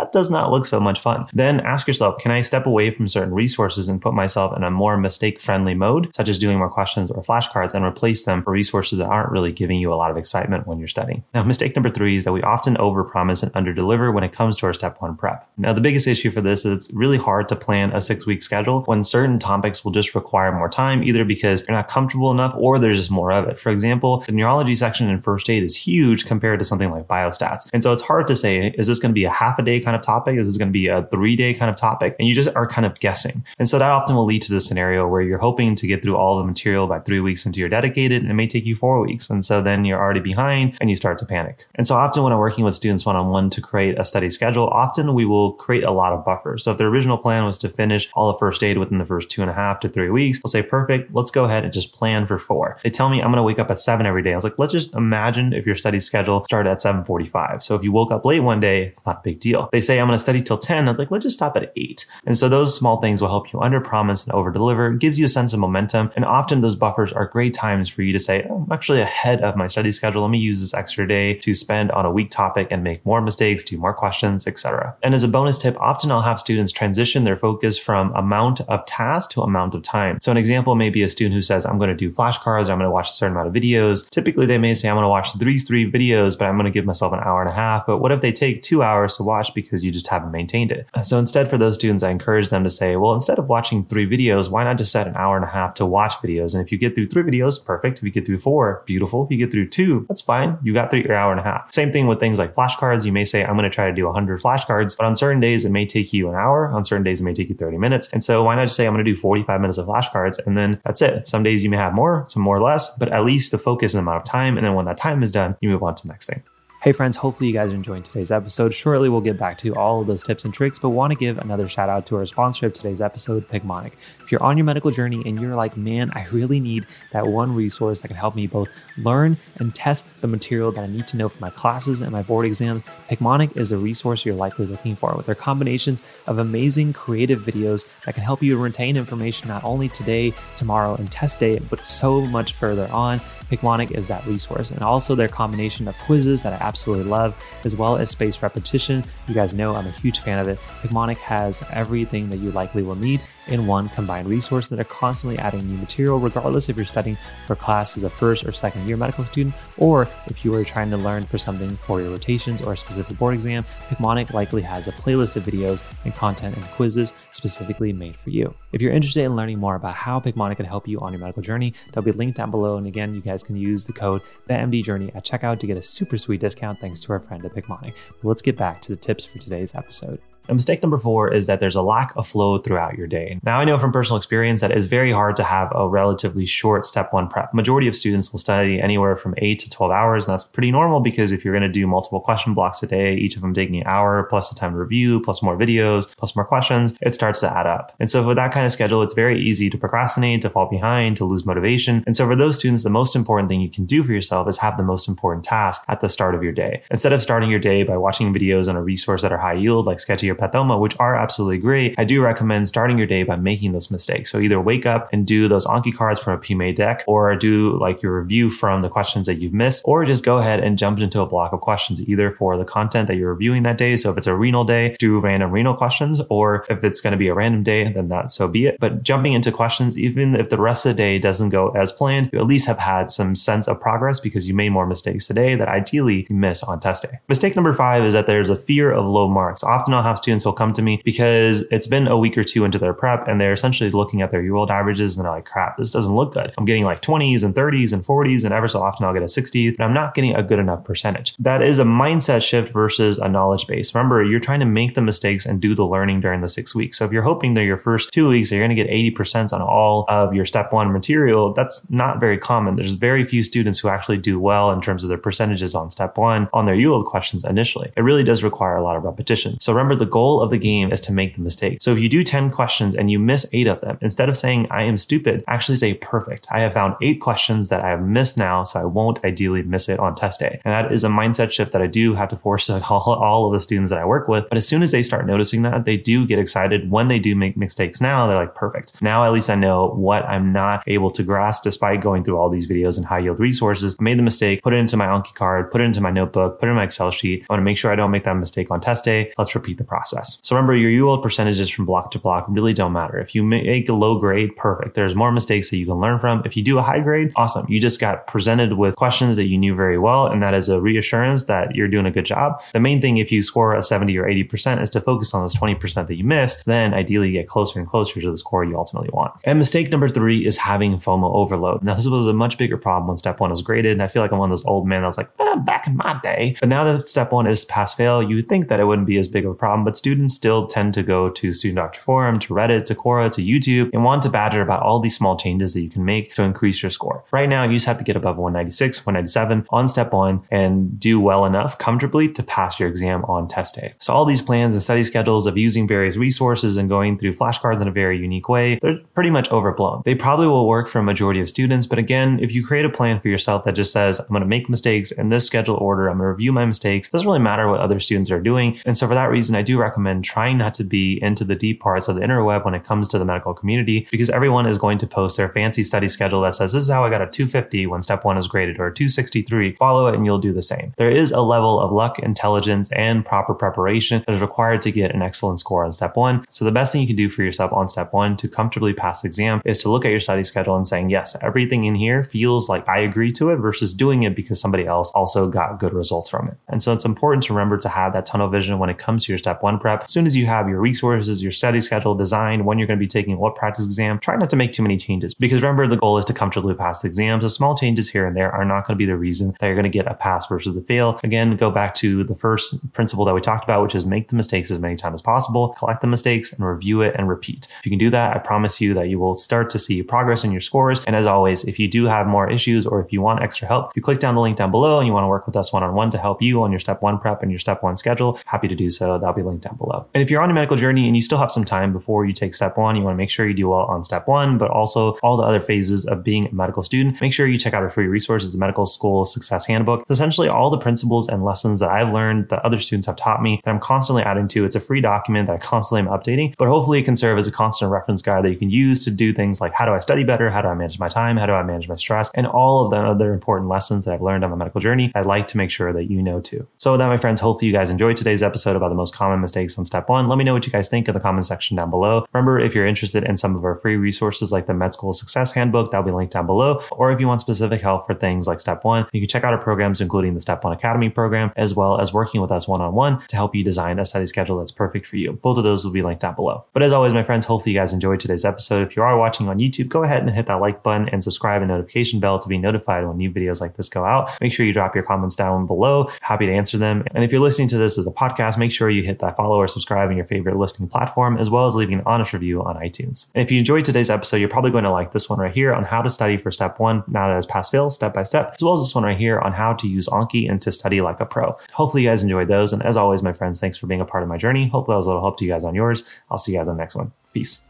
that 0.00 0.12
does 0.12 0.30
not 0.30 0.50
look 0.50 0.64
so 0.64 0.80
much 0.80 0.98
fun, 0.98 1.26
then 1.34 1.60
ask 1.60 1.86
yourself, 1.86 2.20
can 2.20 2.30
I 2.30 2.40
step 2.40 2.66
away 2.66 2.90
from 2.90 3.06
certain 3.06 3.34
resources 3.34 3.88
and 3.88 4.00
put 4.00 4.14
myself 4.14 4.56
in 4.56 4.64
a 4.64 4.70
more 4.70 4.96
mistake 4.96 5.40
friendly 5.40 5.74
mode, 5.74 6.14
such 6.14 6.28
as 6.28 6.38
doing 6.38 6.58
more 6.58 6.70
questions 6.70 7.10
or 7.10 7.22
flashcards, 7.22 7.74
and 7.74 7.84
replace 7.84 8.22
them 8.22 8.42
for 8.42 8.50
resources 8.50 8.98
that 8.98 9.06
aren't 9.06 9.30
really 9.30 9.52
giving 9.52 9.78
you 9.78 9.92
a 9.92 9.96
lot 9.96 10.10
of 10.10 10.16
excitement 10.16 10.66
when 10.66 10.78
you're 10.78 10.88
studying. 10.88 11.22
Now, 11.34 11.42
mistake 11.42 11.76
number 11.76 11.90
three 11.90 12.16
is 12.16 12.24
that 12.24 12.32
we 12.32 12.42
often 12.42 12.76
overpromise 12.76 13.42
and 13.42 13.52
underdeliver 13.52 14.12
when 14.12 14.24
it 14.24 14.32
comes 14.32 14.56
to 14.58 14.66
our 14.66 14.72
step 14.72 15.00
one 15.00 15.16
prep. 15.16 15.46
Now, 15.58 15.74
the 15.74 15.80
biggest 15.80 16.06
issue 16.06 16.30
for 16.30 16.40
this 16.40 16.64
is 16.64 16.72
it's 16.72 16.90
really 16.94 17.18
hard 17.18 17.48
to 17.48 17.56
plan 17.56 17.92
a 17.92 18.00
six 18.00 18.26
week 18.26 18.42
schedule 18.42 18.82
when 18.84 19.02
certain 19.02 19.38
topics 19.38 19.84
will 19.84 19.92
just 19.92 20.14
require 20.14 20.50
more 20.52 20.68
time, 20.70 21.02
either 21.02 21.24
because 21.24 21.62
you're 21.68 21.76
not 21.76 21.88
comfortable 21.88 22.30
enough 22.30 22.54
or 22.56 22.78
there's 22.78 22.98
just 22.98 23.10
more 23.10 23.32
of 23.32 23.46
it. 23.48 23.58
For 23.58 23.70
example, 23.70 24.24
the 24.26 24.32
neurology 24.32 24.74
section 24.74 25.10
in 25.10 25.20
first 25.20 25.50
aid 25.50 25.62
is 25.62 25.76
huge 25.76 26.24
compared 26.24 26.58
to 26.60 26.64
something 26.64 26.90
like 26.90 27.06
biostats. 27.06 27.68
And 27.72 27.82
so 27.82 27.92
it's 27.92 28.02
hard 28.02 28.26
to 28.28 28.36
say, 28.36 28.74
is 28.78 28.86
this 28.86 28.98
going 28.98 29.10
to 29.10 29.14
be 29.14 29.24
a 29.24 29.30
half 29.30 29.58
a 29.58 29.62
day 29.62 29.80
kind 29.90 29.98
of 29.98 30.06
topic. 30.06 30.36
This 30.36 30.46
is 30.46 30.56
going 30.56 30.68
to 30.68 30.72
be 30.72 30.86
a 30.86 31.02
three 31.10 31.34
day 31.34 31.52
kind 31.52 31.68
of 31.68 31.76
topic. 31.76 32.14
And 32.18 32.28
you 32.28 32.34
just 32.34 32.48
are 32.54 32.66
kind 32.66 32.86
of 32.86 32.98
guessing. 33.00 33.44
And 33.58 33.68
so 33.68 33.78
that 33.78 33.90
often 33.90 34.14
will 34.14 34.26
lead 34.26 34.42
to 34.42 34.52
the 34.52 34.60
scenario 34.60 35.08
where 35.08 35.20
you're 35.20 35.38
hoping 35.38 35.74
to 35.74 35.86
get 35.86 36.02
through 36.02 36.16
all 36.16 36.38
the 36.38 36.44
material 36.44 36.86
by 36.86 37.00
three 37.00 37.18
weeks 37.18 37.44
into 37.44 37.58
your 37.58 37.68
dedicated 37.68 38.22
and 38.22 38.30
it 38.30 38.34
may 38.34 38.46
take 38.46 38.64
you 38.64 38.76
four 38.76 39.00
weeks. 39.00 39.28
And 39.28 39.44
so 39.44 39.60
then 39.60 39.84
you're 39.84 39.98
already 39.98 40.20
behind 40.20 40.76
and 40.80 40.90
you 40.90 40.96
start 40.96 41.18
to 41.18 41.26
panic. 41.26 41.66
And 41.74 41.88
so 41.88 41.96
often 41.96 42.22
when 42.22 42.32
I'm 42.32 42.38
working 42.38 42.64
with 42.64 42.74
students 42.76 43.04
one 43.04 43.16
on 43.16 43.30
one 43.30 43.50
to 43.50 43.60
create 43.60 43.98
a 43.98 44.04
study 44.04 44.30
schedule, 44.30 44.68
often 44.68 45.14
we 45.14 45.24
will 45.24 45.54
create 45.54 45.82
a 45.82 45.90
lot 45.90 46.12
of 46.12 46.24
buffers. 46.24 46.62
So 46.62 46.70
if 46.70 46.78
their 46.78 46.86
original 46.86 47.18
plan 47.18 47.44
was 47.44 47.58
to 47.58 47.68
finish 47.68 48.08
all 48.14 48.30
of 48.30 48.38
first 48.38 48.62
aid 48.62 48.78
within 48.78 48.98
the 48.98 49.04
first 49.04 49.28
two 49.28 49.42
and 49.42 49.50
a 49.50 49.54
half 49.54 49.80
to 49.80 49.88
three 49.88 50.10
weeks, 50.10 50.38
we'll 50.42 50.50
say, 50.50 50.62
perfect, 50.62 51.12
let's 51.12 51.32
go 51.32 51.44
ahead 51.44 51.64
and 51.64 51.72
just 51.72 51.92
plan 51.92 52.26
for 52.26 52.38
four. 52.38 52.78
They 52.84 52.90
tell 52.90 53.08
me 53.08 53.20
I'm 53.20 53.30
going 53.30 53.38
to 53.38 53.42
wake 53.42 53.58
up 53.58 53.70
at 53.70 53.80
seven 53.80 54.06
every 54.06 54.22
day. 54.22 54.32
I 54.32 54.36
was 54.36 54.44
like, 54.44 54.58
let's 54.58 54.72
just 54.72 54.94
imagine 54.94 55.52
if 55.52 55.66
your 55.66 55.74
study 55.74 55.98
schedule 55.98 56.44
started 56.44 56.70
at 56.70 56.80
745. 56.80 57.62
So 57.62 57.74
if 57.74 57.82
you 57.82 57.90
woke 57.90 58.12
up 58.12 58.24
late 58.24 58.40
one 58.40 58.60
day, 58.60 58.84
it's 58.84 59.04
not 59.04 59.18
a 59.18 59.22
big 59.24 59.40
deal. 59.40 59.68
They 59.72 59.80
say 59.80 59.98
I'm 59.98 60.06
going 60.06 60.16
to 60.16 60.22
study 60.22 60.42
till 60.42 60.58
10. 60.58 60.86
I 60.86 60.90
was 60.90 60.98
like, 60.98 61.10
let's 61.10 61.24
just 61.24 61.36
stop 61.36 61.56
at 61.56 61.72
eight. 61.76 62.06
And 62.26 62.36
so 62.36 62.48
those 62.48 62.74
small 62.74 63.00
things 63.00 63.20
will 63.20 63.28
help 63.28 63.52
you 63.52 63.60
under 63.60 63.80
promise 63.80 64.24
and 64.24 64.32
over 64.32 64.50
deliver, 64.50 64.90
gives 64.90 65.18
you 65.18 65.24
a 65.24 65.28
sense 65.28 65.52
of 65.52 65.60
momentum. 65.60 66.10
And 66.16 66.24
often 66.24 66.60
those 66.60 66.74
buffers 66.74 67.12
are 67.12 67.26
great 67.26 67.54
times 67.54 67.88
for 67.88 68.02
you 68.02 68.12
to 68.12 68.18
say, 68.18 68.46
oh, 68.50 68.64
I'm 68.66 68.72
actually 68.72 69.00
ahead 69.00 69.42
of 69.42 69.56
my 69.56 69.66
study 69.66 69.92
schedule. 69.92 70.22
Let 70.22 70.30
me 70.30 70.38
use 70.38 70.60
this 70.60 70.74
extra 70.74 71.06
day 71.06 71.34
to 71.34 71.54
spend 71.54 71.90
on 71.92 72.04
a 72.04 72.10
weak 72.10 72.30
topic 72.30 72.68
and 72.70 72.82
make 72.82 73.04
more 73.06 73.20
mistakes, 73.20 73.64
do 73.64 73.78
more 73.78 73.94
questions, 73.94 74.46
etc. 74.46 74.96
And 75.02 75.14
as 75.14 75.24
a 75.24 75.28
bonus 75.28 75.58
tip, 75.58 75.76
often 75.80 76.10
I'll 76.10 76.22
have 76.22 76.40
students 76.40 76.72
transition 76.72 77.24
their 77.24 77.36
focus 77.36 77.78
from 77.78 78.14
amount 78.14 78.60
of 78.62 78.84
task 78.86 79.30
to 79.30 79.42
amount 79.42 79.74
of 79.74 79.82
time. 79.82 80.18
So 80.20 80.30
an 80.30 80.36
example 80.36 80.74
may 80.74 80.90
be 80.90 81.02
a 81.02 81.08
student 81.08 81.34
who 81.34 81.42
says, 81.42 81.64
I'm 81.64 81.78
going 81.78 81.90
to 81.90 81.96
do 81.96 82.10
flashcards 82.10 82.68
or 82.68 82.72
I'm 82.72 82.78
going 82.78 82.80
to 82.80 82.90
watch 82.90 83.10
a 83.10 83.12
certain 83.12 83.36
amount 83.36 83.48
of 83.48 83.54
videos. 83.54 84.08
Typically 84.10 84.46
they 84.46 84.58
may 84.58 84.74
say, 84.74 84.88
I'm 84.88 84.96
going 84.96 85.04
to 85.04 85.08
watch 85.08 85.34
these 85.38 85.64
three 85.66 85.90
videos, 85.90 86.38
but 86.38 86.46
I'm 86.46 86.56
going 86.56 86.64
to 86.64 86.70
give 86.70 86.84
myself 86.84 87.12
an 87.12 87.20
hour 87.20 87.40
and 87.40 87.50
a 87.50 87.54
half. 87.54 87.86
But 87.86 87.98
what 87.98 88.12
if 88.12 88.20
they 88.20 88.32
take 88.32 88.62
two 88.62 88.82
hours 88.82 89.16
to 89.16 89.22
watch 89.22 89.54
because 89.62 89.84
you 89.84 89.90
just 89.90 90.06
haven't 90.06 90.32
maintained 90.32 90.72
it? 90.72 90.86
So 91.02 91.18
instead 91.18 91.48
for 91.48 91.58
those 91.58 91.74
students, 91.74 92.02
I 92.02 92.10
encourage 92.10 92.48
them 92.48 92.64
to 92.64 92.70
say, 92.70 92.96
well, 92.96 93.14
instead 93.14 93.38
of 93.38 93.48
watching 93.48 93.84
three 93.84 94.08
videos, 94.08 94.50
why 94.50 94.64
not 94.64 94.78
just 94.78 94.92
set 94.92 95.06
an 95.06 95.16
hour 95.16 95.36
and 95.36 95.44
a 95.44 95.48
half 95.48 95.74
to 95.74 95.86
watch 95.86 96.14
videos? 96.14 96.54
And 96.54 96.62
if 96.62 96.72
you 96.72 96.78
get 96.78 96.94
through 96.94 97.08
three 97.08 97.22
videos, 97.22 97.62
perfect. 97.62 97.98
If 97.98 98.04
you 98.04 98.10
get 98.10 98.26
through 98.26 98.38
four, 98.38 98.82
beautiful. 98.86 99.24
If 99.24 99.30
you 99.30 99.38
get 99.38 99.52
through 99.52 99.68
two, 99.68 100.06
that's 100.08 100.20
fine. 100.20 100.58
You 100.62 100.72
got 100.72 100.90
through 100.90 101.02
your 101.02 101.14
hour 101.14 101.30
and 101.30 101.40
a 101.40 101.44
half. 101.44 101.72
Same 101.72 101.92
thing 101.92 102.06
with 102.06 102.20
things 102.20 102.38
like 102.38 102.54
flashcards. 102.54 103.04
You 103.04 103.12
may 103.12 103.24
say, 103.24 103.44
I'm 103.44 103.56
going 103.56 103.64
to 103.64 103.74
try 103.74 103.88
to 103.88 103.94
do 103.94 104.06
100 104.06 104.40
flashcards, 104.40 104.96
but 104.96 105.06
on 105.06 105.16
certain 105.16 105.40
days, 105.40 105.64
it 105.64 105.70
may 105.70 105.86
take 105.86 106.12
you 106.12 106.28
an 106.28 106.34
hour. 106.34 106.68
On 106.68 106.84
certain 106.84 107.04
days, 107.04 107.20
it 107.20 107.24
may 107.24 107.34
take 107.34 107.48
you 107.48 107.54
30 107.54 107.78
minutes. 107.78 108.08
And 108.12 108.22
so 108.22 108.42
why 108.42 108.54
not 108.54 108.64
just 108.64 108.76
say, 108.76 108.86
I'm 108.86 108.92
going 108.92 109.04
to 109.04 109.10
do 109.10 109.16
45 109.16 109.60
minutes 109.60 109.78
of 109.78 109.86
flashcards 109.86 110.38
and 110.46 110.56
then 110.56 110.80
that's 110.84 111.02
it. 111.02 111.26
Some 111.26 111.42
days 111.42 111.62
you 111.62 111.70
may 111.70 111.76
have 111.76 111.94
more, 111.94 112.24
some 112.28 112.42
more 112.42 112.56
or 112.56 112.62
less, 112.62 112.96
but 112.96 113.12
at 113.12 113.24
least 113.24 113.50
the 113.50 113.58
focus 113.58 113.94
and 113.94 114.00
amount 114.00 114.18
of 114.18 114.24
time. 114.24 114.56
And 114.56 114.66
then 114.66 114.74
when 114.74 114.86
that 114.86 114.96
time 114.96 115.22
is 115.22 115.32
done, 115.32 115.56
you 115.60 115.68
move 115.68 115.82
on 115.82 115.94
to 115.94 116.02
the 116.02 116.08
next 116.08 116.26
thing. 116.26 116.42
Hey 116.82 116.92
friends, 116.92 117.14
hopefully 117.14 117.46
you 117.46 117.52
guys 117.52 117.72
are 117.72 117.74
enjoying 117.74 118.02
today's 118.02 118.30
episode. 118.30 118.72
Shortly, 118.72 119.10
we'll 119.10 119.20
get 119.20 119.36
back 119.36 119.58
to 119.58 119.74
all 119.74 120.00
of 120.00 120.06
those 120.06 120.22
tips 120.22 120.46
and 120.46 120.54
tricks, 120.54 120.78
but 120.78 120.88
want 120.88 121.10
to 121.10 121.14
give 121.14 121.36
another 121.36 121.68
shout 121.68 121.90
out 121.90 122.06
to 122.06 122.16
our 122.16 122.24
sponsor 122.24 122.64
of 122.64 122.72
today's 122.72 123.02
episode, 123.02 123.46
Picmonic. 123.50 123.92
If 124.22 124.32
you're 124.32 124.42
on 124.42 124.56
your 124.56 124.64
medical 124.64 124.90
journey 124.90 125.22
and 125.26 125.38
you're 125.38 125.54
like, 125.54 125.76
man, 125.76 126.10
I 126.14 126.26
really 126.28 126.58
need 126.58 126.86
that 127.12 127.26
one 127.26 127.54
resource 127.54 128.00
that 128.00 128.08
can 128.08 128.16
help 128.16 128.34
me 128.34 128.46
both 128.46 128.70
learn 128.96 129.36
and 129.56 129.74
test 129.74 130.06
the 130.22 130.26
material 130.26 130.72
that 130.72 130.82
I 130.82 130.86
need 130.86 131.06
to 131.08 131.18
know 131.18 131.28
for 131.28 131.38
my 131.38 131.50
classes 131.50 132.00
and 132.00 132.12
my 132.12 132.22
board 132.22 132.46
exams, 132.46 132.82
Picmonic 133.10 133.58
is 133.58 133.72
a 133.72 133.76
resource 133.76 134.24
you're 134.24 134.34
likely 134.34 134.64
looking 134.64 134.96
for 134.96 135.14
with 135.14 135.26
their 135.26 135.34
combinations 135.34 136.00
of 136.26 136.38
amazing 136.38 136.94
creative 136.94 137.42
videos 137.42 137.84
that 138.06 138.14
can 138.14 138.24
help 138.24 138.42
you 138.42 138.58
retain 138.58 138.96
information 138.96 139.48
not 139.48 139.62
only 139.64 139.90
today, 139.90 140.32
tomorrow, 140.56 140.94
and 140.94 141.12
test 141.12 141.40
day, 141.40 141.58
but 141.68 141.84
so 141.84 142.22
much 142.22 142.54
further 142.54 142.88
on. 142.90 143.20
Picmonic 143.50 143.90
is 143.90 144.08
that 144.08 144.24
resource. 144.24 144.70
And 144.70 144.80
also 144.80 145.14
their 145.14 145.28
combination 145.28 145.86
of 145.86 145.94
quizzes 145.98 146.42
that 146.42 146.54
I 146.54 146.69
absolutely 146.70 147.10
love, 147.10 147.34
as 147.64 147.74
well 147.74 147.96
as 147.96 148.10
spaced 148.10 148.42
repetition. 148.42 149.02
You 149.26 149.34
guys 149.34 149.52
know 149.52 149.74
I'm 149.74 149.88
a 149.88 149.90
huge 149.90 150.20
fan 150.20 150.38
of 150.38 150.46
it. 150.46 150.56
Picmonic 150.82 151.16
has 151.16 151.64
everything 151.72 152.30
that 152.30 152.36
you 152.36 152.52
likely 152.52 152.84
will 152.84 152.94
need 152.94 153.20
in 153.50 153.66
one 153.66 153.88
combined 153.90 154.28
resource 154.28 154.68
that 154.68 154.80
are 154.80 154.84
constantly 154.84 155.38
adding 155.38 155.68
new 155.68 155.76
material, 155.76 156.18
regardless 156.18 156.68
if 156.68 156.76
you're 156.76 156.86
studying 156.86 157.16
for 157.46 157.56
class 157.56 157.96
as 157.96 158.02
a 158.02 158.10
first 158.10 158.44
or 158.44 158.52
second 158.52 158.86
year 158.86 158.96
medical 158.96 159.24
student, 159.24 159.54
or 159.76 160.08
if 160.26 160.44
you 160.44 160.54
are 160.54 160.64
trying 160.64 160.90
to 160.90 160.96
learn 160.96 161.24
for 161.24 161.38
something 161.38 161.76
for 161.76 162.00
your 162.00 162.10
rotations 162.10 162.62
or 162.62 162.72
a 162.72 162.76
specific 162.76 163.18
board 163.18 163.34
exam, 163.34 163.64
Picmonic 163.88 164.32
likely 164.32 164.62
has 164.62 164.88
a 164.88 164.92
playlist 164.92 165.36
of 165.36 165.44
videos 165.44 165.82
and 166.04 166.14
content 166.14 166.56
and 166.56 166.64
quizzes 166.66 167.12
specifically 167.30 167.92
made 167.92 168.16
for 168.16 168.30
you. 168.30 168.54
If 168.72 168.80
you're 168.80 168.92
interested 168.92 169.24
in 169.24 169.36
learning 169.36 169.58
more 169.58 169.74
about 169.74 169.94
how 169.94 170.20
Picmonic 170.20 170.56
can 170.56 170.66
help 170.66 170.86
you 170.86 171.00
on 171.00 171.12
your 171.12 171.20
medical 171.20 171.42
journey, 171.42 171.74
there'll 171.92 172.04
be 172.04 172.12
linked 172.12 172.36
down 172.36 172.50
below. 172.50 172.76
And 172.76 172.86
again, 172.86 173.14
you 173.14 173.20
guys 173.20 173.42
can 173.42 173.56
use 173.56 173.84
the 173.84 173.92
code 173.92 174.22
TheMDJourney 174.48 175.14
at 175.14 175.24
checkout 175.24 175.60
to 175.60 175.66
get 175.66 175.76
a 175.76 175.82
super 175.82 176.18
sweet 176.18 176.40
discount 176.40 176.78
thanks 176.80 177.00
to 177.00 177.12
our 177.12 177.20
friend 177.20 177.44
at 177.44 177.54
Picmonic. 177.54 177.94
But 178.08 178.28
let's 178.28 178.42
get 178.42 178.56
back 178.56 178.80
to 178.82 178.92
the 178.92 178.96
tips 178.96 179.24
for 179.24 179.38
today's 179.38 179.74
episode. 179.74 180.20
And 180.50 180.56
mistake 180.56 180.82
number 180.82 180.98
four 180.98 181.32
is 181.32 181.46
that 181.46 181.60
there's 181.60 181.76
a 181.76 181.82
lack 181.82 182.12
of 182.16 182.26
flow 182.26 182.58
throughout 182.58 182.98
your 182.98 183.06
day. 183.06 183.38
Now, 183.44 183.60
I 183.60 183.64
know 183.64 183.78
from 183.78 183.92
personal 183.92 184.16
experience 184.16 184.60
that 184.62 184.72
it's 184.72 184.86
very 184.86 185.12
hard 185.12 185.36
to 185.36 185.44
have 185.44 185.70
a 185.76 185.88
relatively 185.88 186.44
short 186.44 186.84
step 186.84 187.12
one 187.12 187.28
prep. 187.28 187.54
Majority 187.54 187.86
of 187.86 187.94
students 187.94 188.32
will 188.32 188.40
study 188.40 188.80
anywhere 188.80 189.16
from 189.16 189.34
eight 189.38 189.60
to 189.60 189.70
12 189.70 189.92
hours. 189.92 190.26
And 190.26 190.32
that's 190.32 190.44
pretty 190.44 190.72
normal 190.72 190.98
because 190.98 191.30
if 191.30 191.44
you're 191.44 191.54
going 191.54 191.62
to 191.62 191.68
do 191.68 191.86
multiple 191.86 192.20
question 192.20 192.52
blocks 192.52 192.82
a 192.82 192.88
day, 192.88 193.14
each 193.14 193.36
of 193.36 193.42
them 193.42 193.54
taking 193.54 193.76
an 193.76 193.86
hour 193.86 194.24
plus 194.24 194.48
the 194.48 194.56
time 194.56 194.72
to 194.72 194.78
review, 194.78 195.20
plus 195.20 195.40
more 195.40 195.56
videos, 195.56 196.08
plus 196.16 196.34
more 196.34 196.44
questions, 196.44 196.94
it 197.00 197.14
starts 197.14 197.38
to 197.40 197.56
add 197.56 197.68
up. 197.68 197.94
And 198.00 198.10
so 198.10 198.24
for 198.24 198.34
that 198.34 198.50
kind 198.50 198.66
of 198.66 198.72
schedule, 198.72 199.04
it's 199.04 199.14
very 199.14 199.40
easy 199.40 199.70
to 199.70 199.78
procrastinate, 199.78 200.42
to 200.42 200.50
fall 200.50 200.68
behind, 200.68 201.16
to 201.18 201.24
lose 201.24 201.46
motivation. 201.46 202.02
And 202.08 202.16
so 202.16 202.26
for 202.26 202.34
those 202.34 202.56
students, 202.56 202.82
the 202.82 202.90
most 202.90 203.14
important 203.14 203.48
thing 203.48 203.60
you 203.60 203.70
can 203.70 203.84
do 203.84 204.02
for 204.02 204.12
yourself 204.12 204.48
is 204.48 204.58
have 204.58 204.76
the 204.76 204.82
most 204.82 205.06
important 205.06 205.44
task 205.44 205.84
at 205.86 206.00
the 206.00 206.08
start 206.08 206.34
of 206.34 206.42
your 206.42 206.52
day. 206.52 206.82
Instead 206.90 207.12
of 207.12 207.22
starting 207.22 207.50
your 207.50 207.60
day 207.60 207.84
by 207.84 207.96
watching 207.96 208.34
videos 208.34 208.68
on 208.68 208.74
a 208.74 208.82
resource 208.82 209.22
that 209.22 209.30
are 209.30 209.38
high 209.38 209.54
yield, 209.54 209.86
like 209.86 210.00
Sketchy 210.00 210.28
or 210.28 210.39
Pathoma, 210.40 210.80
which 210.80 210.96
are 210.98 211.14
absolutely 211.14 211.58
great, 211.58 211.94
I 211.98 212.04
do 212.04 212.22
recommend 212.22 212.68
starting 212.68 212.98
your 212.98 213.06
day 213.06 213.22
by 213.22 213.36
making 213.36 213.72
those 213.72 213.90
mistakes. 213.90 214.30
So 214.30 214.40
either 214.40 214.60
wake 214.60 214.86
up 214.86 215.08
and 215.12 215.26
do 215.26 215.48
those 215.48 215.66
Anki 215.66 215.94
cards 215.94 216.18
from 216.18 216.34
a 216.34 216.38
PMA 216.38 216.74
deck, 216.74 217.04
or 217.06 217.34
do 217.36 217.78
like 217.78 218.02
your 218.02 218.20
review 218.20 218.50
from 218.50 218.82
the 218.82 218.88
questions 218.88 219.26
that 219.26 219.34
you've 219.34 219.52
missed, 219.52 219.82
or 219.84 220.04
just 220.04 220.24
go 220.24 220.38
ahead 220.38 220.60
and 220.60 220.78
jump 220.78 220.98
into 220.98 221.20
a 221.20 221.26
block 221.26 221.52
of 221.52 221.60
questions, 221.60 222.00
either 222.02 222.30
for 222.30 222.56
the 222.56 222.64
content 222.64 223.08
that 223.08 223.16
you're 223.16 223.32
reviewing 223.32 223.62
that 223.64 223.78
day. 223.78 223.96
So 223.96 224.10
if 224.10 224.16
it's 224.16 224.26
a 224.26 224.34
renal 224.34 224.64
day, 224.64 224.96
do 224.98 225.18
random 225.18 225.50
renal 225.50 225.74
questions, 225.74 226.20
or 226.30 226.64
if 226.70 226.82
it's 226.84 227.00
going 227.00 227.12
to 227.12 227.18
be 227.18 227.28
a 227.28 227.34
random 227.34 227.62
day, 227.62 227.92
then 227.92 228.08
that 228.08 228.30
so 228.30 228.48
be 228.48 228.66
it. 228.66 228.78
But 228.80 229.02
jumping 229.02 229.32
into 229.32 229.52
questions, 229.52 229.96
even 229.96 230.34
if 230.34 230.48
the 230.48 230.60
rest 230.60 230.86
of 230.86 230.96
the 230.96 231.02
day 231.02 231.18
doesn't 231.18 231.50
go 231.50 231.70
as 231.70 231.92
planned, 231.92 232.30
you 232.32 232.38
at 232.38 232.46
least 232.46 232.66
have 232.66 232.78
had 232.78 233.10
some 233.10 233.34
sense 233.34 233.68
of 233.68 233.80
progress 233.80 234.20
because 234.20 234.48
you 234.48 234.54
made 234.54 234.70
more 234.70 234.86
mistakes 234.86 235.26
today 235.26 235.54
that 235.54 235.68
ideally 235.68 236.26
you 236.28 236.36
miss 236.36 236.62
on 236.62 236.80
test 236.80 237.02
day. 237.02 237.18
Mistake 237.28 237.56
number 237.56 237.72
five 237.74 238.04
is 238.04 238.12
that 238.12 238.26
there's 238.26 238.50
a 238.50 238.56
fear 238.56 238.92
of 238.92 239.04
low 239.04 239.28
marks. 239.28 239.62
Often 239.62 239.94
I'll 239.94 240.02
have 240.02 240.18
students 240.18 240.29
who 240.38 240.48
will 240.48 240.54
come 240.54 240.72
to 240.72 240.82
me 240.82 241.00
because 241.04 241.62
it's 241.70 241.86
been 241.86 242.06
a 242.06 242.16
week 242.18 242.36
or 242.38 242.44
two 242.44 242.64
into 242.64 242.78
their 242.78 242.94
prep 242.94 243.26
and 243.28 243.40
they're 243.40 243.52
essentially 243.52 243.90
looking 243.90 244.22
at 244.22 244.30
their 244.30 244.42
UWorld 244.42 244.70
averages 244.70 245.16
and 245.16 245.24
they're 245.24 245.32
like, 245.32 245.44
crap, 245.44 245.76
this 245.76 245.90
doesn't 245.90 246.14
look 246.14 246.34
good. 246.34 246.52
I'm 246.58 246.64
getting 246.64 246.84
like 246.84 247.02
20s 247.02 247.42
and 247.42 247.54
30s 247.54 247.92
and 247.92 248.04
40s, 248.04 248.44
and 248.44 248.52
ever 248.54 248.68
so 248.68 248.82
often 248.82 249.06
I'll 249.06 249.12
get 249.12 249.22
a 249.22 249.28
60, 249.28 249.72
but 249.72 249.84
I'm 249.84 249.94
not 249.94 250.14
getting 250.14 250.34
a 250.34 250.42
good 250.42 250.58
enough 250.58 250.84
percentage. 250.84 251.34
That 251.38 251.62
is 251.62 251.78
a 251.78 251.84
mindset 251.84 252.42
shift 252.42 252.72
versus 252.72 253.18
a 253.18 253.28
knowledge 253.28 253.66
base. 253.66 253.94
Remember, 253.94 254.22
you're 254.24 254.40
trying 254.40 254.60
to 254.60 254.66
make 254.66 254.94
the 254.94 255.02
mistakes 255.02 255.46
and 255.46 255.60
do 255.60 255.74
the 255.74 255.86
learning 255.86 256.20
during 256.20 256.40
the 256.40 256.48
six 256.48 256.74
weeks. 256.74 256.98
So 256.98 257.04
if 257.04 257.12
you're 257.12 257.22
hoping 257.22 257.54
that 257.54 257.64
your 257.64 257.76
first 257.76 258.12
two 258.12 258.28
weeks 258.28 258.50
you're 258.50 258.60
going 258.60 258.76
to 258.76 258.82
get 258.82 258.90
80% 258.90 259.52
on 259.52 259.62
all 259.62 260.04
of 260.08 260.34
your 260.34 260.44
step 260.44 260.72
one 260.72 260.92
material, 260.92 261.52
that's 261.52 261.88
not 261.90 262.20
very 262.20 262.38
common. 262.38 262.76
There's 262.76 262.92
very 262.92 263.24
few 263.24 263.42
students 263.42 263.78
who 263.78 263.88
actually 263.88 264.18
do 264.18 264.38
well 264.38 264.70
in 264.70 264.80
terms 264.80 265.04
of 265.04 265.08
their 265.08 265.18
percentages 265.18 265.74
on 265.74 265.90
step 265.90 266.16
one 266.18 266.48
on 266.52 266.66
their 266.66 266.74
UWorld 266.74 267.06
questions 267.06 267.44
initially. 267.44 267.92
It 267.96 268.02
really 268.02 268.24
does 268.24 268.42
require 268.42 268.76
a 268.76 268.82
lot 268.82 268.96
of 268.96 269.04
repetition. 269.04 269.58
So 269.60 269.72
remember, 269.72 269.96
the 269.96 270.06
goal 270.10 270.40
of 270.40 270.50
the 270.50 270.58
game 270.58 270.92
is 270.92 271.00
to 271.02 271.12
make 271.12 271.34
the 271.34 271.40
mistake. 271.40 271.78
So 271.80 271.92
if 271.92 271.98
you 271.98 272.08
do 272.08 272.22
10 272.22 272.50
questions 272.50 272.94
and 272.94 273.10
you 273.10 273.18
miss 273.18 273.46
eight 273.52 273.66
of 273.66 273.80
them, 273.80 273.98
instead 274.00 274.28
of 274.28 274.36
saying, 274.36 274.66
I 274.70 274.82
am 274.82 274.96
stupid, 274.96 275.44
actually 275.46 275.76
say, 275.76 275.94
perfect. 275.94 276.46
I 276.50 276.60
have 276.60 276.74
found 276.74 276.94
eight 277.02 277.20
questions 277.20 277.68
that 277.68 277.80
I 277.80 277.88
have 277.88 278.02
missed 278.02 278.36
now, 278.36 278.64
so 278.64 278.80
I 278.80 278.84
won't 278.84 279.24
ideally 279.24 279.62
miss 279.62 279.88
it 279.88 279.98
on 279.98 280.14
test 280.14 280.40
day. 280.40 280.60
And 280.64 280.72
that 280.72 280.92
is 280.92 281.04
a 281.04 281.08
mindset 281.08 281.50
shift 281.50 281.72
that 281.72 281.82
I 281.82 281.86
do 281.86 282.14
have 282.14 282.28
to 282.30 282.36
force 282.36 282.68
all, 282.90 283.14
all 283.14 283.46
of 283.46 283.52
the 283.52 283.60
students 283.60 283.90
that 283.90 283.98
I 283.98 284.04
work 284.04 284.28
with. 284.28 284.48
But 284.48 284.58
as 284.58 284.66
soon 284.66 284.82
as 284.82 284.92
they 284.92 285.02
start 285.02 285.26
noticing 285.26 285.62
that, 285.62 285.84
they 285.84 285.96
do 285.96 286.26
get 286.26 286.38
excited 286.38 286.90
when 286.90 287.08
they 287.08 287.18
do 287.18 287.34
make 287.34 287.56
mistakes 287.56 288.00
now. 288.00 288.26
They're 288.26 288.36
like, 288.36 288.54
perfect. 288.54 289.00
Now 289.00 289.24
at 289.24 289.32
least 289.32 289.50
I 289.50 289.54
know 289.54 289.88
what 289.90 290.24
I'm 290.24 290.52
not 290.52 290.82
able 290.86 291.10
to 291.10 291.22
grasp 291.22 291.62
despite 291.64 292.00
going 292.00 292.24
through 292.24 292.38
all 292.38 292.50
these 292.50 292.68
videos 292.68 292.96
and 292.96 293.06
high 293.06 293.20
yield 293.20 293.38
resources. 293.38 293.96
I 293.98 294.02
made 294.02 294.18
the 294.18 294.22
mistake, 294.22 294.62
put 294.62 294.72
it 294.72 294.78
into 294.78 294.96
my 294.96 295.06
Anki 295.06 295.34
card, 295.34 295.70
put 295.70 295.80
it 295.80 295.84
into 295.84 296.00
my 296.00 296.10
notebook, 296.10 296.58
put 296.60 296.68
it 296.68 296.70
in 296.70 296.76
my 296.76 296.84
Excel 296.84 297.10
sheet. 297.10 297.46
I 297.48 297.52
want 297.52 297.60
to 297.60 297.64
make 297.64 297.78
sure 297.78 297.92
I 297.92 297.96
don't 297.96 298.10
make 298.10 298.24
that 298.24 298.36
mistake 298.36 298.70
on 298.70 298.80
test 298.80 299.04
day. 299.04 299.32
Let's 299.38 299.54
repeat 299.54 299.78
the 299.78 299.84
process. 299.84 299.99
So 300.42 300.54
remember, 300.54 300.74
your 300.76 300.90
UWorld 300.90 301.22
percentages 301.22 301.70
from 301.70 301.86
block 301.86 302.10
to 302.12 302.18
block 302.18 302.46
really 302.48 302.72
don't 302.72 302.92
matter. 302.92 303.18
If 303.18 303.34
you 303.34 303.42
make 303.42 303.88
a 303.88 303.92
low 303.92 304.18
grade, 304.18 304.56
perfect. 304.56 304.94
There's 304.94 305.14
more 305.14 305.32
mistakes 305.32 305.70
that 305.70 305.76
you 305.76 305.86
can 305.86 305.96
learn 306.00 306.18
from. 306.18 306.42
If 306.44 306.56
you 306.56 306.62
do 306.62 306.78
a 306.78 306.82
high 306.82 307.00
grade, 307.00 307.32
awesome. 307.36 307.66
You 307.68 307.80
just 307.80 308.00
got 308.00 308.26
presented 308.26 308.74
with 308.74 308.96
questions 308.96 309.36
that 309.36 309.46
you 309.46 309.58
knew 309.58 309.74
very 309.74 309.98
well. 309.98 310.26
And 310.26 310.42
that 310.42 310.54
is 310.54 310.68
a 310.68 310.80
reassurance 310.80 311.44
that 311.44 311.74
you're 311.74 311.88
doing 311.88 312.06
a 312.06 312.10
good 312.10 312.24
job. 312.26 312.62
The 312.72 312.80
main 312.80 313.00
thing, 313.00 313.18
if 313.18 313.30
you 313.32 313.42
score 313.42 313.74
a 313.74 313.82
70 313.82 314.16
or 314.18 314.24
80%, 314.24 314.82
is 314.82 314.90
to 314.90 315.00
focus 315.00 315.34
on 315.34 315.42
those 315.42 315.54
20% 315.54 316.06
that 316.06 316.14
you 316.14 316.24
missed. 316.24 316.64
Then 316.64 316.94
ideally 316.94 317.28
you 317.28 317.34
get 317.34 317.48
closer 317.48 317.78
and 317.78 317.88
closer 317.88 318.20
to 318.20 318.30
the 318.30 318.38
score 318.38 318.64
you 318.64 318.76
ultimately 318.76 319.10
want. 319.12 319.32
And 319.44 319.58
mistake 319.58 319.90
number 319.90 320.08
three 320.08 320.46
is 320.46 320.56
having 320.56 320.94
FOMO 320.94 321.34
overload. 321.34 321.82
Now, 321.82 321.94
this 321.94 322.06
was 322.06 322.26
a 322.26 322.32
much 322.32 322.58
bigger 322.58 322.76
problem 322.76 323.08
when 323.08 323.16
step 323.16 323.40
one 323.40 323.50
was 323.50 323.62
graded. 323.62 323.92
And 323.92 324.02
I 324.02 324.08
feel 324.08 324.22
like 324.22 324.32
I'm 324.32 324.38
one 324.38 324.50
of 324.50 324.56
those 324.56 324.66
old 324.66 324.86
men 324.86 325.02
that 325.02 325.06
was 325.06 325.16
like, 325.16 325.30
eh, 325.38 325.56
back 325.56 325.86
in 325.86 325.96
my 325.96 326.18
day. 326.22 326.56
But 326.60 326.68
now 326.68 326.84
that 326.84 327.08
step 327.08 327.32
one 327.32 327.46
is 327.46 327.64
pass 327.64 327.94
fail, 327.94 328.22
you 328.22 328.42
think 328.42 328.68
that 328.68 328.80
it 328.80 328.84
wouldn't 328.84 329.06
be 329.06 329.18
as 329.18 329.28
big 329.28 329.44
of 329.44 329.52
a 329.52 329.54
problem. 329.54 329.84
but 329.84 329.89
students 329.96 330.34
still 330.34 330.66
tend 330.66 330.94
to 330.94 331.02
go 331.02 331.30
to 331.30 331.52
Student 331.52 331.76
Doctor 331.76 332.00
Forum, 332.00 332.38
to 332.40 332.54
Reddit, 332.54 332.86
to 332.86 332.94
Quora, 332.94 333.30
to 333.32 333.42
YouTube, 333.42 333.90
and 333.92 334.04
want 334.04 334.22
to 334.22 334.28
badger 334.28 334.62
about 334.62 334.82
all 334.82 335.00
these 335.00 335.16
small 335.16 335.36
changes 335.36 335.74
that 335.74 335.80
you 335.80 335.90
can 335.90 336.04
make 336.04 336.34
to 336.34 336.42
increase 336.42 336.82
your 336.82 336.90
score. 336.90 337.24
Right 337.32 337.48
now, 337.48 337.64
you 337.64 337.74
just 337.74 337.86
have 337.86 337.98
to 337.98 338.04
get 338.04 338.16
above 338.16 338.36
196, 338.36 339.06
197 339.06 339.66
on 339.70 339.88
step 339.88 340.12
one 340.12 340.42
and 340.50 340.98
do 340.98 341.20
well 341.20 341.44
enough 341.44 341.78
comfortably 341.78 342.28
to 342.32 342.42
pass 342.42 342.78
your 342.78 342.88
exam 342.88 343.24
on 343.24 343.48
test 343.48 343.74
day. 343.74 343.94
So 343.98 344.12
all 344.12 344.24
these 344.24 344.42
plans 344.42 344.74
and 344.74 344.82
study 344.82 345.02
schedules 345.02 345.46
of 345.46 345.56
using 345.56 345.86
various 345.86 346.16
resources 346.16 346.76
and 346.76 346.88
going 346.88 347.18
through 347.18 347.34
flashcards 347.34 347.80
in 347.80 347.88
a 347.88 347.92
very 347.92 348.18
unique 348.18 348.48
way, 348.48 348.78
they're 348.80 348.98
pretty 349.14 349.30
much 349.30 349.50
overblown. 349.50 350.02
They 350.04 350.14
probably 350.14 350.46
will 350.46 350.68
work 350.68 350.88
for 350.88 350.98
a 350.98 351.02
majority 351.02 351.40
of 351.40 351.48
students, 351.48 351.86
but 351.86 351.98
again, 351.98 352.38
if 352.40 352.52
you 352.52 352.64
create 352.64 352.84
a 352.84 352.90
plan 352.90 353.20
for 353.20 353.28
yourself 353.28 353.64
that 353.64 353.74
just 353.74 353.92
says, 353.92 354.20
I'm 354.20 354.28
going 354.28 354.40
to 354.40 354.46
make 354.46 354.68
mistakes 354.68 355.10
in 355.10 355.28
this 355.28 355.46
schedule 355.46 355.76
order, 355.76 356.08
I'm 356.08 356.18
going 356.18 356.26
to 356.26 356.30
review 356.30 356.52
my 356.52 356.64
mistakes, 356.64 357.08
doesn't 357.08 357.26
really 357.26 357.38
matter 357.38 357.68
what 357.68 357.80
other 357.80 358.00
students 358.00 358.30
are 358.30 358.40
doing. 358.40 358.78
And 358.84 358.96
so 358.96 359.06
for 359.06 359.14
that 359.14 359.30
reason, 359.30 359.56
I 359.56 359.62
do 359.62 359.78
recommend 359.80 360.24
trying 360.24 360.58
not 360.58 360.74
to 360.74 360.84
be 360.84 361.18
into 361.22 361.44
the 361.44 361.54
deep 361.54 361.80
parts 361.80 362.08
of 362.08 362.16
the 362.16 362.22
interweb 362.22 362.64
when 362.64 362.74
it 362.74 362.84
comes 362.84 363.08
to 363.08 363.18
the 363.18 363.24
medical 363.24 363.54
community 363.54 364.06
because 364.10 364.30
everyone 364.30 364.66
is 364.66 364.78
going 364.78 364.98
to 364.98 365.06
post 365.06 365.36
their 365.36 365.48
fancy 365.48 365.82
study 365.82 366.08
schedule 366.08 366.42
that 366.42 366.54
says, 366.54 366.72
this 366.72 366.82
is 366.82 366.90
how 366.90 367.04
I 367.04 367.10
got 367.10 367.22
a 367.22 367.26
250 367.26 367.86
when 367.86 368.02
step 368.02 368.24
one 368.24 368.38
is 368.38 368.46
graded 368.46 368.78
or 368.78 368.86
a 368.86 368.94
263. 368.94 369.76
Follow 369.76 370.06
it 370.06 370.14
and 370.14 370.24
you'll 370.24 370.38
do 370.38 370.52
the 370.52 370.62
same. 370.62 370.92
There 370.96 371.10
is 371.10 371.32
a 371.32 371.40
level 371.40 371.80
of 371.80 371.92
luck, 371.92 372.18
intelligence, 372.18 372.90
and 372.92 373.24
proper 373.24 373.54
preparation 373.54 374.22
that 374.26 374.34
is 374.34 374.40
required 374.40 374.82
to 374.82 374.92
get 374.92 375.14
an 375.14 375.22
excellent 375.22 375.60
score 375.60 375.84
on 375.84 375.92
step 375.92 376.16
one. 376.16 376.44
So 376.50 376.64
the 376.64 376.70
best 376.70 376.92
thing 376.92 377.00
you 377.00 377.06
can 377.06 377.16
do 377.16 377.28
for 377.28 377.42
yourself 377.42 377.72
on 377.72 377.88
step 377.88 378.12
one 378.12 378.36
to 378.36 378.48
comfortably 378.48 378.92
pass 378.92 379.22
the 379.22 379.28
exam 379.28 379.62
is 379.64 379.78
to 379.78 379.90
look 379.90 380.04
at 380.04 380.10
your 380.10 380.20
study 380.20 380.44
schedule 380.44 380.76
and 380.76 380.86
saying, 380.86 381.10
yes, 381.10 381.36
everything 381.42 381.84
in 381.84 381.94
here 381.94 382.22
feels 382.22 382.68
like 382.68 382.88
I 382.88 383.00
agree 383.00 383.32
to 383.32 383.50
it 383.50 383.56
versus 383.56 383.94
doing 383.94 384.22
it 384.22 384.34
because 384.34 384.60
somebody 384.60 384.86
else 384.86 385.10
also 385.12 385.48
got 385.48 385.78
good 385.78 385.92
results 385.92 386.28
from 386.28 386.48
it. 386.48 386.56
And 386.68 386.82
so 386.82 386.92
it's 386.92 387.04
important 387.04 387.44
to 387.44 387.54
remember 387.54 387.78
to 387.78 387.88
have 387.88 388.12
that 388.12 388.26
tunnel 388.26 388.48
vision 388.48 388.78
when 388.78 388.90
it 388.90 388.98
comes 388.98 389.24
to 389.24 389.32
your 389.32 389.38
step 389.38 389.62
one 389.62 389.69
prep. 389.78 390.04
As 390.04 390.12
soon 390.12 390.26
as 390.26 390.36
you 390.36 390.46
have 390.46 390.68
your 390.68 390.80
resources, 390.80 391.42
your 391.42 391.52
study 391.52 391.80
schedule 391.80 392.14
designed, 392.14 392.64
when 392.64 392.78
you're 392.78 392.86
going 392.86 392.98
to 392.98 393.02
be 393.02 393.08
taking 393.08 393.38
what 393.38 393.54
practice 393.54 393.84
exam, 393.84 394.18
try 394.18 394.36
not 394.36 394.50
to 394.50 394.56
make 394.56 394.72
too 394.72 394.82
many 394.82 394.96
changes 394.96 395.34
because 395.34 395.62
remember 395.62 395.86
the 395.86 395.96
goal 395.96 396.18
is 396.18 396.24
to 396.26 396.34
comfortably 396.34 396.74
pass 396.74 397.02
the 397.02 397.08
exam. 397.08 397.40
So 397.40 397.48
small 397.48 397.76
changes 397.76 398.08
here 398.08 398.26
and 398.26 398.36
there 398.36 398.50
are 398.50 398.64
not 398.64 398.86
going 398.86 398.96
to 398.96 398.98
be 398.98 399.06
the 399.06 399.16
reason 399.16 399.54
that 399.60 399.66
you're 399.66 399.74
going 399.74 399.84
to 399.84 399.90
get 399.90 400.06
a 400.06 400.14
pass 400.14 400.46
versus 400.46 400.76
a 400.76 400.80
fail. 400.80 401.20
Again, 401.22 401.56
go 401.56 401.70
back 401.70 401.94
to 401.94 402.24
the 402.24 402.34
first 402.34 402.92
principle 402.92 403.24
that 403.24 403.34
we 403.34 403.40
talked 403.40 403.64
about, 403.64 403.82
which 403.82 403.94
is 403.94 404.06
make 404.06 404.28
the 404.28 404.36
mistakes 404.36 404.70
as 404.70 404.78
many 404.78 404.96
times 404.96 405.14
as 405.14 405.22
possible, 405.22 405.70
collect 405.70 406.00
the 406.00 406.06
mistakes 406.06 406.52
and 406.52 406.64
review 406.64 407.02
it 407.02 407.14
and 407.16 407.28
repeat. 407.28 407.68
If 407.78 407.86
you 407.86 407.90
can 407.90 407.98
do 407.98 408.10
that, 408.10 408.36
I 408.36 408.38
promise 408.38 408.80
you 408.80 408.94
that 408.94 409.08
you 409.08 409.18
will 409.18 409.36
start 409.36 409.70
to 409.70 409.78
see 409.78 410.02
progress 410.02 410.44
in 410.44 410.52
your 410.52 410.60
scores. 410.60 411.00
And 411.06 411.14
as 411.14 411.26
always, 411.26 411.64
if 411.64 411.78
you 411.78 411.88
do 411.88 412.04
have 412.04 412.26
more 412.26 412.50
issues 412.50 412.86
or 412.86 413.00
if 413.00 413.12
you 413.12 413.20
want 413.20 413.42
extra 413.42 413.68
help, 413.68 413.92
you 413.94 414.02
click 414.02 414.18
down 414.18 414.34
the 414.34 414.40
link 414.40 414.56
down 414.56 414.70
below 414.70 414.98
and 414.98 415.06
you 415.06 415.12
want 415.12 415.24
to 415.24 415.28
work 415.28 415.46
with 415.46 415.56
us 415.56 415.72
one 415.72 415.82
on 415.82 415.94
one 415.94 416.10
to 416.10 416.18
help 416.18 416.42
you 416.42 416.62
on 416.62 416.70
your 416.70 416.80
step 416.80 417.02
one 417.02 417.18
prep 417.18 417.42
and 417.42 417.50
your 417.50 417.58
step 417.58 417.82
one 417.82 417.96
schedule, 417.96 418.38
happy 418.46 418.68
to 418.68 418.74
do 418.74 418.90
so. 418.90 419.18
That'll 419.18 419.34
be 419.34 419.42
linked 419.42 419.59
down 419.62 419.76
below. 419.76 420.06
And 420.14 420.22
if 420.22 420.30
you're 420.30 420.42
on 420.42 420.50
a 420.50 420.54
medical 420.54 420.76
journey 420.76 421.06
and 421.06 421.16
you 421.16 421.22
still 421.22 421.38
have 421.38 421.50
some 421.50 421.64
time 421.64 421.92
before 421.92 422.24
you 422.24 422.32
take 422.32 422.54
step 422.54 422.76
one, 422.76 422.96
you 422.96 423.02
want 423.02 423.14
to 423.14 423.18
make 423.18 423.30
sure 423.30 423.46
you 423.46 423.54
do 423.54 423.68
well 423.68 423.80
on 423.80 424.04
step 424.04 424.26
one, 424.26 424.58
but 424.58 424.70
also 424.70 425.16
all 425.22 425.36
the 425.36 425.42
other 425.42 425.60
phases 425.60 426.04
of 426.06 426.24
being 426.24 426.46
a 426.46 426.54
medical 426.54 426.82
student, 426.82 427.20
make 427.20 427.32
sure 427.32 427.46
you 427.46 427.58
check 427.58 427.74
out 427.74 427.82
our 427.82 427.90
free 427.90 428.06
resources, 428.06 428.52
the 428.52 428.58
Medical 428.58 428.86
School 428.86 429.24
Success 429.24 429.66
Handbook. 429.66 430.02
It's 430.02 430.10
essentially 430.10 430.48
all 430.48 430.70
the 430.70 430.78
principles 430.78 431.28
and 431.28 431.44
lessons 431.44 431.80
that 431.80 431.90
I've 431.90 432.12
learned 432.12 432.48
that 432.48 432.64
other 432.64 432.78
students 432.78 433.06
have 433.06 433.16
taught 433.16 433.42
me 433.42 433.60
that 433.64 433.70
I'm 433.70 433.80
constantly 433.80 434.22
adding 434.22 434.48
to. 434.48 434.64
It's 434.64 434.76
a 434.76 434.80
free 434.80 435.00
document 435.00 435.46
that 435.48 435.54
I 435.54 435.58
constantly 435.58 436.00
am 436.00 436.08
updating, 436.08 436.54
but 436.56 436.68
hopefully 436.68 437.00
it 437.00 437.04
can 437.04 437.16
serve 437.16 437.38
as 437.38 437.46
a 437.46 437.52
constant 437.52 437.90
reference 437.90 438.22
guide 438.22 438.44
that 438.44 438.50
you 438.50 438.58
can 438.58 438.70
use 438.70 439.04
to 439.04 439.10
do 439.10 439.32
things 439.32 439.60
like 439.60 439.72
how 439.72 439.84
do 439.84 439.92
I 439.92 439.98
study 439.98 440.24
better? 440.24 440.50
How 440.50 440.62
do 440.62 440.68
I 440.68 440.74
manage 440.74 440.98
my 440.98 441.08
time? 441.08 441.36
How 441.36 441.46
do 441.46 441.52
I 441.52 441.62
manage 441.62 441.88
my 441.88 441.94
stress? 441.94 442.30
And 442.34 442.46
all 442.46 442.84
of 442.84 442.90
the 442.90 442.96
other 442.96 443.32
important 443.32 443.68
lessons 443.68 444.04
that 444.04 444.14
I've 444.14 444.22
learned 444.22 444.44
on 444.44 444.50
my 444.50 444.56
medical 444.56 444.80
journey, 444.80 445.12
I'd 445.14 445.26
like 445.26 445.48
to 445.48 445.56
make 445.56 445.70
sure 445.70 445.92
that 445.92 446.10
you 446.10 446.22
know 446.22 446.40
too. 446.40 446.66
So 446.76 446.92
with 446.92 447.00
that, 447.00 447.08
my 447.08 447.16
friends, 447.16 447.40
hopefully 447.40 447.68
you 447.68 447.72
guys 447.72 447.90
enjoyed 447.90 448.16
today's 448.16 448.42
episode 448.42 448.76
about 448.76 448.88
the 448.88 448.94
most 448.94 449.14
common 449.14 449.40
mistakes 449.50 449.76
on 449.76 449.84
step 449.84 450.08
one. 450.08 450.28
Let 450.28 450.38
me 450.38 450.44
know 450.44 450.54
what 450.54 450.64
you 450.64 450.72
guys 450.72 450.88
think 450.88 451.08
in 451.08 451.14
the 451.14 451.20
comment 451.20 451.44
section 451.44 451.76
down 451.76 451.90
below. 451.90 452.24
Remember, 452.32 452.60
if 452.60 452.74
you're 452.74 452.86
interested 452.86 453.24
in 453.24 453.36
some 453.36 453.56
of 453.56 453.64
our 453.64 453.74
free 453.76 453.96
resources 453.96 454.52
like 454.52 454.66
the 454.66 454.74
Med 454.74 454.92
School 454.92 455.12
Success 455.12 455.52
Handbook, 455.52 455.90
that'll 455.90 456.06
be 456.06 456.12
linked 456.12 456.32
down 456.32 456.46
below. 456.46 456.82
Or 456.92 457.10
if 457.10 457.18
you 457.18 457.26
want 457.26 457.40
specific 457.40 457.80
help 457.80 458.06
for 458.06 458.14
things 458.14 458.46
like 458.46 458.60
step 458.60 458.84
one, 458.84 459.06
you 459.12 459.20
can 459.20 459.28
check 459.28 459.42
out 459.42 459.52
our 459.52 459.60
programs, 459.60 460.00
including 460.00 460.34
the 460.34 460.40
Step 460.40 460.62
One 460.62 460.72
Academy 460.72 461.08
program, 461.08 461.50
as 461.56 461.74
well 461.74 462.00
as 462.00 462.12
working 462.12 462.40
with 462.40 462.52
us 462.52 462.68
one 462.68 462.80
on 462.80 462.94
one 462.94 463.20
to 463.26 463.36
help 463.36 463.54
you 463.54 463.64
design 463.64 463.98
a 463.98 464.04
study 464.04 464.26
schedule 464.26 464.58
that's 464.58 464.70
perfect 464.70 465.06
for 465.06 465.16
you. 465.16 465.32
Both 465.32 465.58
of 465.58 465.64
those 465.64 465.84
will 465.84 465.92
be 465.92 466.02
linked 466.02 466.22
down 466.22 466.36
below. 466.36 466.64
But 466.72 466.84
as 466.84 466.92
always, 466.92 467.12
my 467.12 467.24
friends, 467.24 467.44
hopefully 467.44 467.72
you 467.72 467.78
guys 467.80 467.92
enjoyed 467.92 468.20
today's 468.20 468.44
episode. 468.44 468.86
If 468.86 468.96
you 468.96 469.02
are 469.02 469.18
watching 469.18 469.48
on 469.48 469.58
YouTube, 469.58 469.88
go 469.88 470.04
ahead 470.04 470.22
and 470.22 470.30
hit 470.30 470.46
that 470.46 470.60
like 470.60 470.84
button 470.84 471.08
and 471.08 471.24
subscribe 471.24 471.62
and 471.62 471.70
notification 471.70 472.20
bell 472.20 472.38
to 472.38 472.48
be 472.48 472.58
notified 472.58 473.06
when 473.06 473.16
new 473.16 473.30
videos 473.30 473.60
like 473.60 473.76
this 473.76 473.88
go 473.88 474.04
out. 474.04 474.30
Make 474.40 474.52
sure 474.52 474.64
you 474.64 474.72
drop 474.72 474.94
your 474.94 475.04
comments 475.04 475.34
down 475.34 475.66
below. 475.66 476.10
Happy 476.20 476.46
to 476.46 476.52
answer 476.52 476.78
them. 476.78 477.04
And 477.14 477.24
if 477.24 477.32
you're 477.32 477.40
listening 477.40 477.68
to 477.68 477.78
this 477.78 477.98
as 477.98 478.06
a 478.06 478.10
podcast, 478.10 478.58
make 478.58 478.72
sure 478.72 478.90
you 478.90 479.02
hit 479.02 479.18
that 479.20 479.36
follow 479.40 479.56
or 479.56 479.66
subscribe 479.66 480.10
in 480.10 480.16
your 480.16 480.26
favorite 480.26 480.56
listening 480.56 480.88
platform, 480.88 481.38
as 481.38 481.48
well 481.48 481.64
as 481.64 481.74
leaving 481.74 481.94
an 481.94 482.02
honest 482.04 482.32
review 482.34 482.62
on 482.62 482.76
iTunes. 482.76 483.26
And 483.34 483.42
if 483.42 483.50
you 483.50 483.58
enjoyed 483.58 483.84
today's 483.86 484.10
episode, 484.10 484.36
you're 484.36 484.50
probably 484.50 484.70
going 484.70 484.84
to 484.84 484.90
like 484.90 485.12
this 485.12 485.30
one 485.30 485.38
right 485.38 485.52
here 485.52 485.72
on 485.72 485.84
how 485.84 486.02
to 486.02 486.10
study 486.10 486.36
for 486.36 486.50
step 486.50 486.78
one, 486.78 487.02
now 487.08 487.28
that 487.28 487.38
it's 487.38 487.46
pass 487.46 487.70
fail, 487.70 487.88
step 487.88 488.12
by 488.12 488.22
step, 488.22 488.54
as 488.54 488.62
well 488.62 488.74
as 488.74 488.80
this 488.80 488.94
one 488.94 489.04
right 489.04 489.16
here 489.16 489.38
on 489.40 489.52
how 489.52 489.72
to 489.72 489.88
use 489.88 490.08
Anki 490.08 490.50
and 490.50 490.60
to 490.60 490.70
study 490.72 491.00
like 491.00 491.20
a 491.20 491.26
pro. 491.26 491.56
Hopefully, 491.72 492.02
you 492.02 492.08
guys 492.10 492.22
enjoyed 492.22 492.48
those. 492.48 492.72
And 492.74 492.82
as 492.82 492.96
always, 492.96 493.22
my 493.22 493.32
friends, 493.32 493.60
thanks 493.60 493.78
for 493.78 493.86
being 493.86 494.02
a 494.02 494.04
part 494.04 494.22
of 494.22 494.28
my 494.28 494.36
journey. 494.36 494.68
Hopefully, 494.68 494.94
I 494.94 494.96
was 494.96 495.06
a 495.06 495.08
little 495.08 495.22
help 495.22 495.38
to 495.38 495.44
you 495.44 495.50
guys 495.50 495.64
on 495.64 495.74
yours. 495.74 496.04
I'll 496.30 496.38
see 496.38 496.52
you 496.52 496.58
guys 496.58 496.68
on 496.68 496.76
the 496.76 496.82
next 496.82 496.96
one. 496.96 497.12
Peace. 497.32 497.69